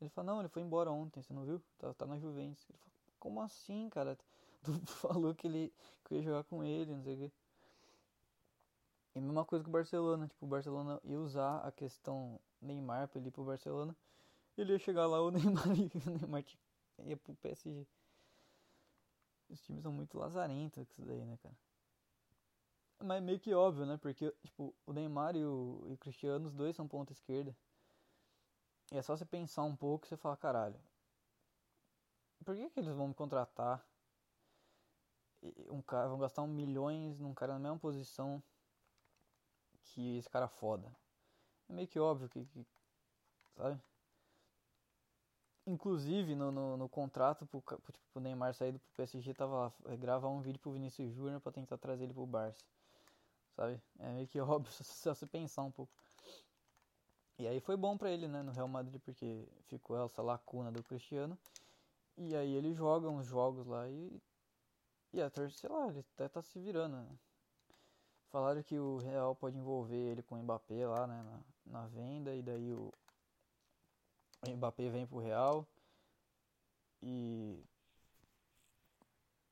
[0.00, 1.62] Ele fala, não, ele foi embora ontem, você não viu?
[1.78, 2.66] Tá, tá na Juventus.
[2.68, 4.18] Ele fala, como assim, cara?
[4.62, 5.72] Tu falou que ele
[6.04, 7.32] que ia jogar com ele, não sei o quê.
[9.14, 13.18] E mesma coisa com o Barcelona, tipo, o Barcelona ia usar a questão Neymar pra
[13.18, 13.96] ele ir pro Barcelona.
[14.56, 16.44] Ele ia chegar lá, o Neymar, o Neymar
[17.04, 17.86] ia pro PSG.
[19.48, 21.56] Os times são muito lazarentos com isso daí, né, cara?
[23.04, 23.96] Mas meio que óbvio, né?
[23.98, 27.54] Porque, tipo, o Neymar e o, e o Cristiano, os dois são ponta esquerda.
[28.90, 30.80] E é só você pensar um pouco e você fala, caralho,
[32.44, 33.84] por que, que eles vão me contratar?
[35.68, 38.42] Um cara, vão gastar um milhões num cara na mesma posição
[39.82, 40.94] que esse cara foda.
[41.68, 42.66] É meio que óbvio que, que
[43.56, 43.80] sabe?
[45.66, 49.96] Inclusive no, no, no contrato pro, tipo, pro Neymar sair do PSG tava lá, é,
[49.96, 52.64] gravar um vídeo pro Vinícius Júnior pra tentar trazer ele pro Barça.
[53.56, 53.82] Sabe?
[53.98, 55.92] É meio que óbvio se você pensar um pouco.
[57.38, 60.82] E aí foi bom para ele, né, no Real Madrid, porque ficou essa lacuna do
[60.82, 61.36] Cristiano.
[62.16, 64.22] E aí ele joga uns jogos lá e.
[65.12, 67.18] E até, sei lá, ele até tá se virando, né?
[68.30, 72.34] Falaram que o Real pode envolver ele com o Mbappé lá, né, na, na venda,
[72.34, 72.92] e daí o,
[74.50, 75.66] o Mbappé vem pro Real.
[77.02, 77.62] E.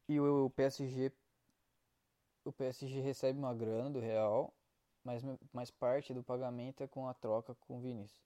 [0.09, 1.13] E o PSG.
[2.45, 4.53] O PSG recebe uma grana do Real
[5.05, 5.23] mas,
[5.53, 8.25] mas parte do pagamento é com a troca com o Vinícius.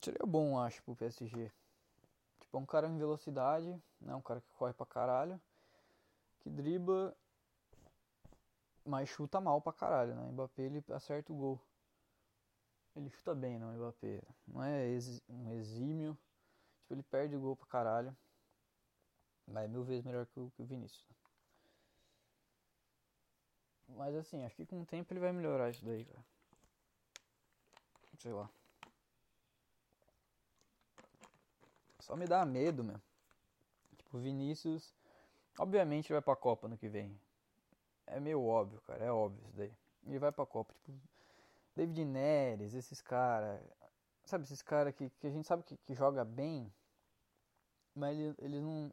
[0.00, 1.50] Seria bom, acho, pro PSG.
[2.38, 3.68] Tipo, um cara em velocidade,
[4.00, 4.14] né?
[4.14, 5.40] Um cara que corre pra caralho,
[6.38, 7.14] que dribla,
[8.84, 10.22] mas chuta mal pra caralho, né?
[10.22, 11.60] O Mbappé ele acerta o gol.
[12.96, 14.22] Ele chuta bem, não, o Mbappé.
[14.46, 14.84] Não é
[15.28, 16.18] um exímio.
[16.80, 18.16] Tipo, ele perde o gol pra caralho.
[19.46, 21.06] Mas é mil vezes melhor que o, que o Vinícius.
[23.88, 26.24] Mas assim, acho que com o tempo ele vai melhorar isso daí, cara.
[28.18, 28.50] Sei lá.
[32.00, 33.00] Só me dá medo, meu.
[33.96, 34.94] Tipo, Vinícius.
[35.58, 37.18] Obviamente vai pra Copa no que vem.
[38.06, 39.04] É meio óbvio, cara.
[39.04, 39.72] É óbvio isso daí.
[40.06, 40.74] Ele vai pra Copa.
[40.84, 40.98] Tipo,
[41.78, 43.62] David Neres, esses caras.
[44.24, 46.72] Sabe, esses caras que, que a gente sabe que, que joga bem.
[47.94, 48.92] Mas eles, eles não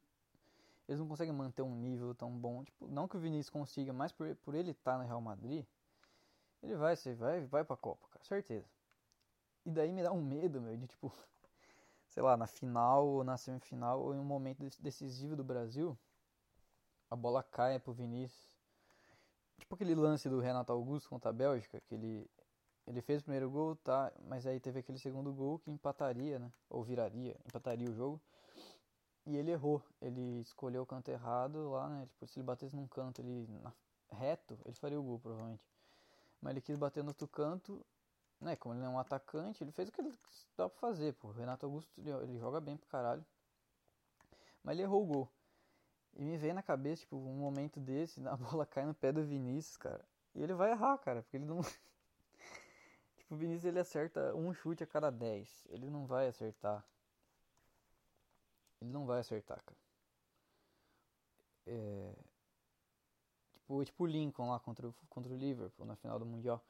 [0.88, 2.64] eles não conseguem manter um nível tão bom.
[2.64, 5.66] Tipo, não que o Vinícius consiga, mas por, por ele estar tá no Real Madrid,
[6.62, 8.70] ele vai, você vai, vai pra Copa, cara, certeza.
[9.66, 11.12] E daí me dá um medo, meu, de tipo,
[12.08, 15.98] sei lá, na final ou na semifinal ou em um momento decisivo do Brasil,
[17.10, 18.48] a bola cai pro Vinícius.
[19.58, 22.30] Tipo aquele lance do Renato Augusto contra a Bélgica, que ele,
[22.88, 26.52] ele fez o primeiro gol, tá, mas aí teve aquele segundo gol que empataria, né,
[26.70, 28.22] ou viraria, empataria o jogo.
[29.26, 29.82] E ele errou.
[30.02, 32.06] Ele escolheu o canto errado lá, né?
[32.06, 33.74] Tipo, se ele batesse num canto ele na,
[34.12, 35.64] reto, ele faria o gol, provavelmente.
[36.42, 37.84] Mas ele quis bater no outro canto,
[38.40, 38.56] né?
[38.56, 40.14] Como ele não é um atacante, ele fez o que ele
[40.56, 41.30] dá pra fazer, pô.
[41.30, 43.26] O Renato Augusto, ele, ele joga bem pro caralho.
[44.64, 45.32] Mas ele errou o gol.
[46.16, 49.24] E me vem na cabeça, tipo, um momento desse, a bola cai no pé do
[49.24, 50.06] Vinícius, cara.
[50.36, 51.62] E ele vai errar, cara, porque ele não.
[53.26, 55.68] Tipo, o Vinícius ele acerta um chute a cada 10.
[55.70, 56.86] Ele não vai acertar
[58.86, 59.78] ele não vai acertar, cara.
[61.66, 62.16] É...
[63.54, 66.64] Tipo, tipo o Lincoln lá contra o, contra o Liverpool na final do Mundial.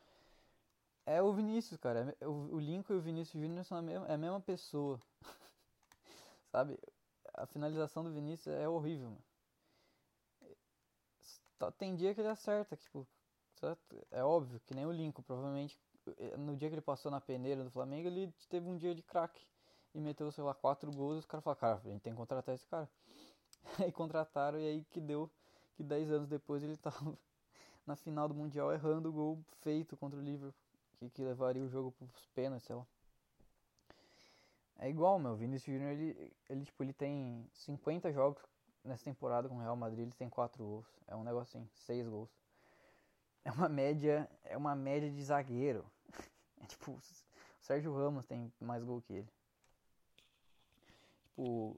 [1.06, 2.16] É o Vinícius, cara.
[2.20, 5.00] É, o, o Lincoln e o Vinícius Júnior são a mesma, é a mesma pessoa.
[6.52, 6.80] Sabe?
[7.34, 9.24] A finalização do Vinícius é horrível, mano.
[11.78, 13.08] Tem dia que ele acerta, tipo,
[14.12, 15.80] é óbvio, que nem o Lincoln, provavelmente
[16.38, 19.46] no dia que ele passou na peneira do Flamengo, ele teve um dia de craque
[19.94, 21.20] e meteu, sei lá, quatro gols.
[21.20, 22.90] Os caras falaram, cara, a gente tem que contratar esse cara.
[23.80, 25.30] aí contrataram e aí que deu
[25.76, 27.18] que dez anos depois ele tava
[27.86, 30.54] na final do Mundial errando o gol feito contra o Liverpool.
[30.98, 32.88] Que, que levaria o jogo pros pênaltis, sei lá.
[34.78, 35.34] É igual, meu.
[35.34, 38.42] O Vinicius Júnior, ele, ele, tipo, ele tem 50 jogos
[38.84, 40.86] nessa temporada com o Real Madrid, ele tem 4 gols.
[41.08, 42.30] É um assim, 6 gols.
[43.44, 45.86] É uma média, é uma média de zagueiro.
[46.70, 47.02] Tipo, o
[47.62, 49.30] Sérgio Ramos tem mais gol que ele.
[51.24, 51.78] Tipo,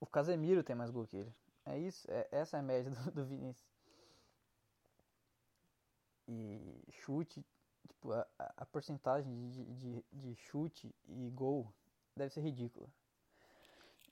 [0.00, 1.32] o Casemiro tem mais gol que ele.
[1.64, 3.68] É isso, é, essa é a média do, do Vinícius.
[6.26, 7.44] E chute,
[7.88, 8.26] tipo, a,
[8.56, 11.72] a porcentagem de, de, de chute e gol
[12.16, 12.88] deve ser ridícula.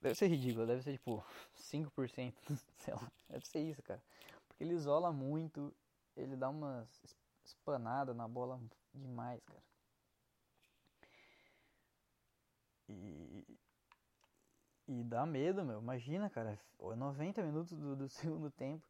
[0.01, 1.25] Deve ser ridícula, deve ser tipo
[1.57, 2.35] 5%,
[2.79, 4.03] sei lá, deve ser isso, cara.
[4.47, 5.75] Porque ele isola muito,
[6.17, 6.89] ele dá umas
[7.45, 8.61] espanadas na bola
[8.95, 9.68] demais, cara.
[12.89, 13.59] E,
[14.89, 15.81] e dá medo, meu.
[15.81, 16.59] Imagina, cara.
[16.79, 18.87] 90 minutos do, do segundo tempo.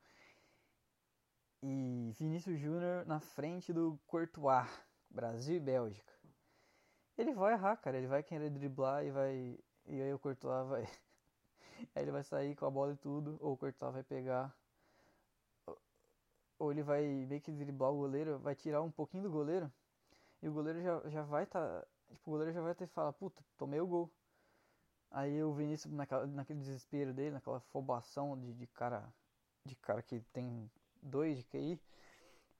[1.62, 4.68] E Vinícius Júnior na frente do Courtois.
[5.10, 6.12] Brasil e Bélgica.
[7.16, 7.96] Ele vai errar, cara.
[7.96, 9.58] Ele vai querer driblar e vai.
[9.86, 10.82] E aí o Courtois vai.
[11.94, 13.38] aí ele vai sair com a bola e tudo.
[13.40, 14.54] Ou o Courtois vai pegar.
[16.58, 18.38] Ou ele vai meio que driblar o goleiro.
[18.38, 19.72] Vai tirar um pouquinho do goleiro.
[20.40, 21.84] E o goleiro já, já vai tá.
[22.10, 24.10] Tipo, o goleiro já vai ter falar, puta, tomei o gol.
[25.10, 29.12] Aí o Vinícius, naquela, naquele desespero dele, naquela afobação de, de cara
[29.68, 30.70] de cara que tem
[31.02, 31.80] dois de QI,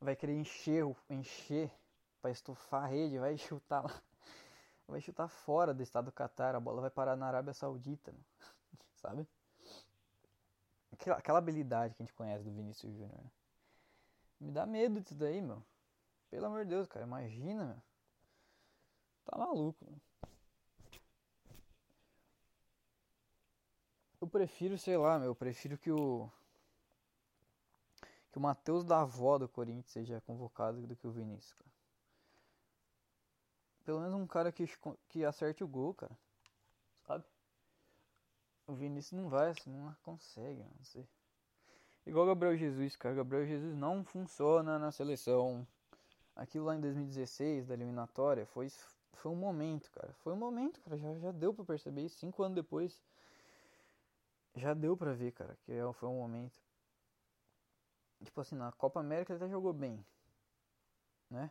[0.01, 1.73] vai querer encher, encher
[2.21, 4.03] para estufar a rede, vai chutar lá,
[4.87, 8.15] vai chutar fora do estado do Catar, a bola vai parar na Arábia Saudita,
[8.97, 9.27] sabe?
[10.93, 13.19] Aquela, aquela, habilidade que a gente conhece do Vinícius Júnior.
[13.23, 13.31] Né?
[14.41, 15.63] Me dá medo disso daí, meu.
[16.31, 17.83] Pelo amor de Deus, cara, imagina, meu.
[19.29, 20.01] Tá maluco, meu.
[24.21, 26.31] Eu prefiro, sei lá, meu, eu prefiro que o
[28.33, 31.71] que o Matheus da avó do Corinthians seja convocado do que o Vinícius, cara.
[33.85, 34.67] Pelo menos um cara que,
[35.09, 36.17] que acerte o gol, cara.
[37.07, 37.25] Sabe?
[38.67, 41.07] O Vinícius não vai, assim, não consegue, não sei.
[42.07, 43.15] Igual o Gabriel Jesus, cara.
[43.15, 45.67] O Gabriel Jesus não funciona na seleção.
[46.35, 48.69] Aquilo lá em 2016, da eliminatória, foi,
[49.15, 50.13] foi um momento, cara.
[50.15, 50.97] Foi um momento, cara.
[50.97, 52.19] Já, já deu pra perceber isso.
[52.19, 53.03] Cinco anos depois,
[54.55, 56.61] já deu pra ver, cara, que é, foi um momento.
[58.25, 60.05] Tipo assim, na Copa América ele até jogou bem,
[61.31, 61.51] né?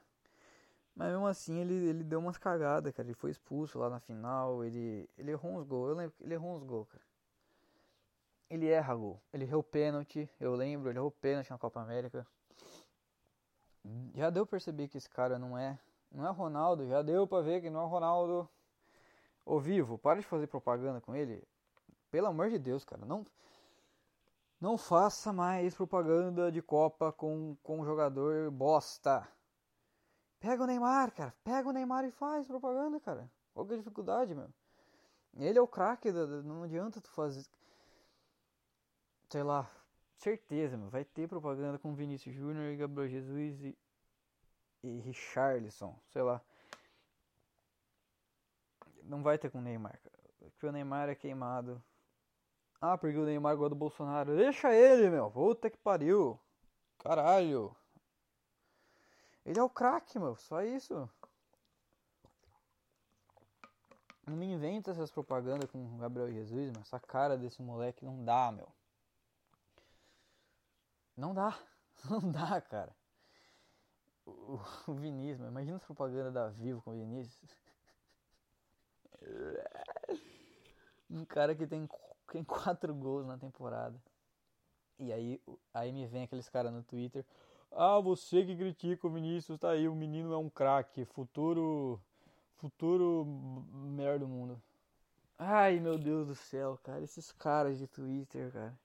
[0.94, 3.08] Mas mesmo assim ele, ele deu umas cagadas, cara.
[3.08, 5.90] Ele foi expulso lá na final, ele, ele errou uns gols.
[5.90, 7.04] Eu lembro que ele errou uns gols, cara.
[8.50, 9.22] Ele erra gol.
[9.32, 12.26] Ele errou pênalti, eu lembro, ele errou pênalti na Copa América.
[14.16, 15.80] Já deu pra perceber que esse cara não é.
[16.12, 18.50] Não é Ronaldo, já deu pra ver que não é Ronaldo.
[19.46, 21.44] Ô vivo, para de fazer propaganda com ele.
[22.10, 23.06] Pelo amor de Deus, cara.
[23.06, 23.26] Não.
[24.60, 29.28] Não faça mais propaganda de Copa com, com jogador bosta.
[30.40, 31.34] Pega o Neymar, cara.
[31.44, 33.30] Pega o Neymar e faz propaganda, cara.
[33.54, 34.50] Qual que é a dificuldade, meu?
[35.36, 37.46] Ele é o craque, não adianta tu fazer.
[39.30, 39.70] Sei lá,
[40.18, 40.90] certeza, meu.
[40.90, 43.78] Vai ter propaganda com Vinícius Júnior e Gabriel Jesus e,
[44.88, 46.42] e Richarlison, sei lá.
[49.04, 50.00] Não vai ter com o Neymar.
[50.40, 51.82] Porque o Neymar é queimado.
[52.82, 54.36] Ah, porque o Neymar gosta do Bolsonaro.
[54.36, 55.32] Deixa ele, meu.
[55.32, 56.40] Puta que pariu.
[57.00, 57.76] Caralho.
[59.46, 60.36] Ele é o craque, meu.
[60.36, 61.10] Só isso.
[64.26, 66.82] Não me inventa essas propagandas com o Gabriel Jesus, meu.
[66.82, 68.68] Essa cara desse moleque não dá, meu.
[71.16, 71.58] Não dá.
[72.10, 72.96] Não dá, cara.
[74.28, 75.50] O, o Vinícius, meu.
[75.50, 77.40] Imagina as propagandas da Vivo com o Vinícius.
[81.10, 81.90] Um cara que tem
[82.32, 84.00] tem quatro gols na temporada.
[85.00, 85.42] E aí,
[85.74, 87.26] aí me vem aqueles caras no Twitter.
[87.72, 92.02] Ah, você que critica o Vinícius, tá aí, o menino é um craque, futuro
[92.58, 93.26] futuro
[93.74, 94.62] melhor do mundo.
[95.38, 98.80] Ai, meu Deus do céu, cara, esses caras de Twitter, cara.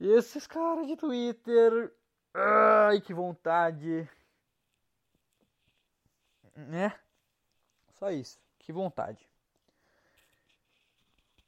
[0.00, 1.92] Esses caras de Twitter.
[2.38, 4.06] Ai, que vontade.
[6.54, 6.94] Né?
[7.92, 8.38] Só isso.
[8.58, 9.26] Que vontade.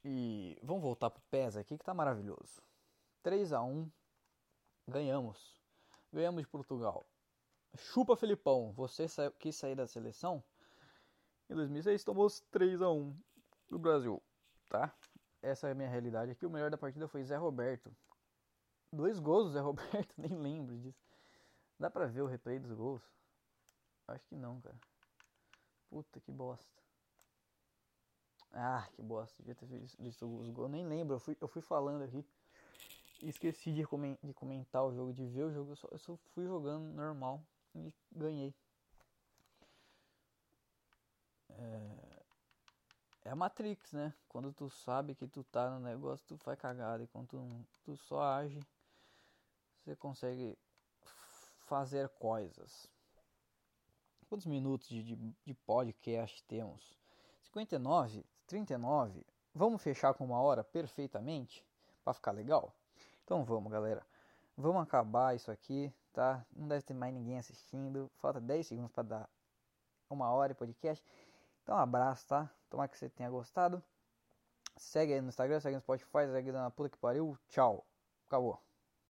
[0.03, 2.59] E vamos voltar pro PES aqui que tá maravilhoso.
[3.21, 3.87] 3 a 1
[4.87, 5.61] ganhamos.
[6.11, 7.05] Ganhamos de Portugal.
[7.77, 10.43] Chupa Felipão, você sa quis sair da seleção?
[11.47, 13.15] Em 2006 tomou 3 a 1
[13.67, 14.23] do Brasil,
[14.67, 14.91] tá?
[15.39, 16.47] Essa é a minha realidade aqui.
[16.47, 17.95] O melhor da partida foi Zé Roberto.
[18.91, 20.99] Dois gols do Zé Roberto, nem lembro disso.
[21.79, 23.01] Dá pra ver o replay dos gols?
[24.07, 24.75] Acho que não, cara.
[25.89, 26.79] Puta que bosta.
[28.51, 29.67] Ah, que bosta, devia ter
[29.99, 30.71] visto os gols.
[30.71, 32.25] Nem lembro, eu fui, eu fui falando aqui.
[33.21, 33.85] Esqueci de,
[34.23, 35.71] de comentar o jogo, de ver o jogo.
[35.71, 37.41] Eu só, eu só fui jogando normal
[37.75, 38.53] e ganhei.
[41.49, 42.23] É,
[43.25, 44.13] é a Matrix, né?
[44.27, 47.03] Quando tu sabe que tu tá no negócio, tu faz cagada.
[47.03, 48.59] E quando tu, tu só age,
[49.83, 50.57] você consegue
[51.65, 52.89] fazer coisas.
[54.27, 55.15] Quantos minutos de, de,
[55.45, 56.97] de podcast temos?
[57.45, 59.25] 59, 39.
[59.53, 61.65] Vamos fechar com uma hora perfeitamente
[62.03, 62.75] para ficar legal?
[63.23, 64.05] Então vamos, galera.
[64.55, 66.45] Vamos acabar isso aqui, tá?
[66.55, 68.11] Não deve ter mais ninguém assistindo.
[68.15, 69.29] Falta 10 segundos para dar
[70.09, 71.03] uma hora de podcast.
[71.63, 72.49] Então, um abraço, tá?
[72.69, 73.83] Tomara que você tenha gostado.
[74.77, 77.37] Segue aí no Instagram, segue no Spotify, segue na puta que pariu.
[77.47, 77.85] Tchau.
[78.27, 78.68] Acabou.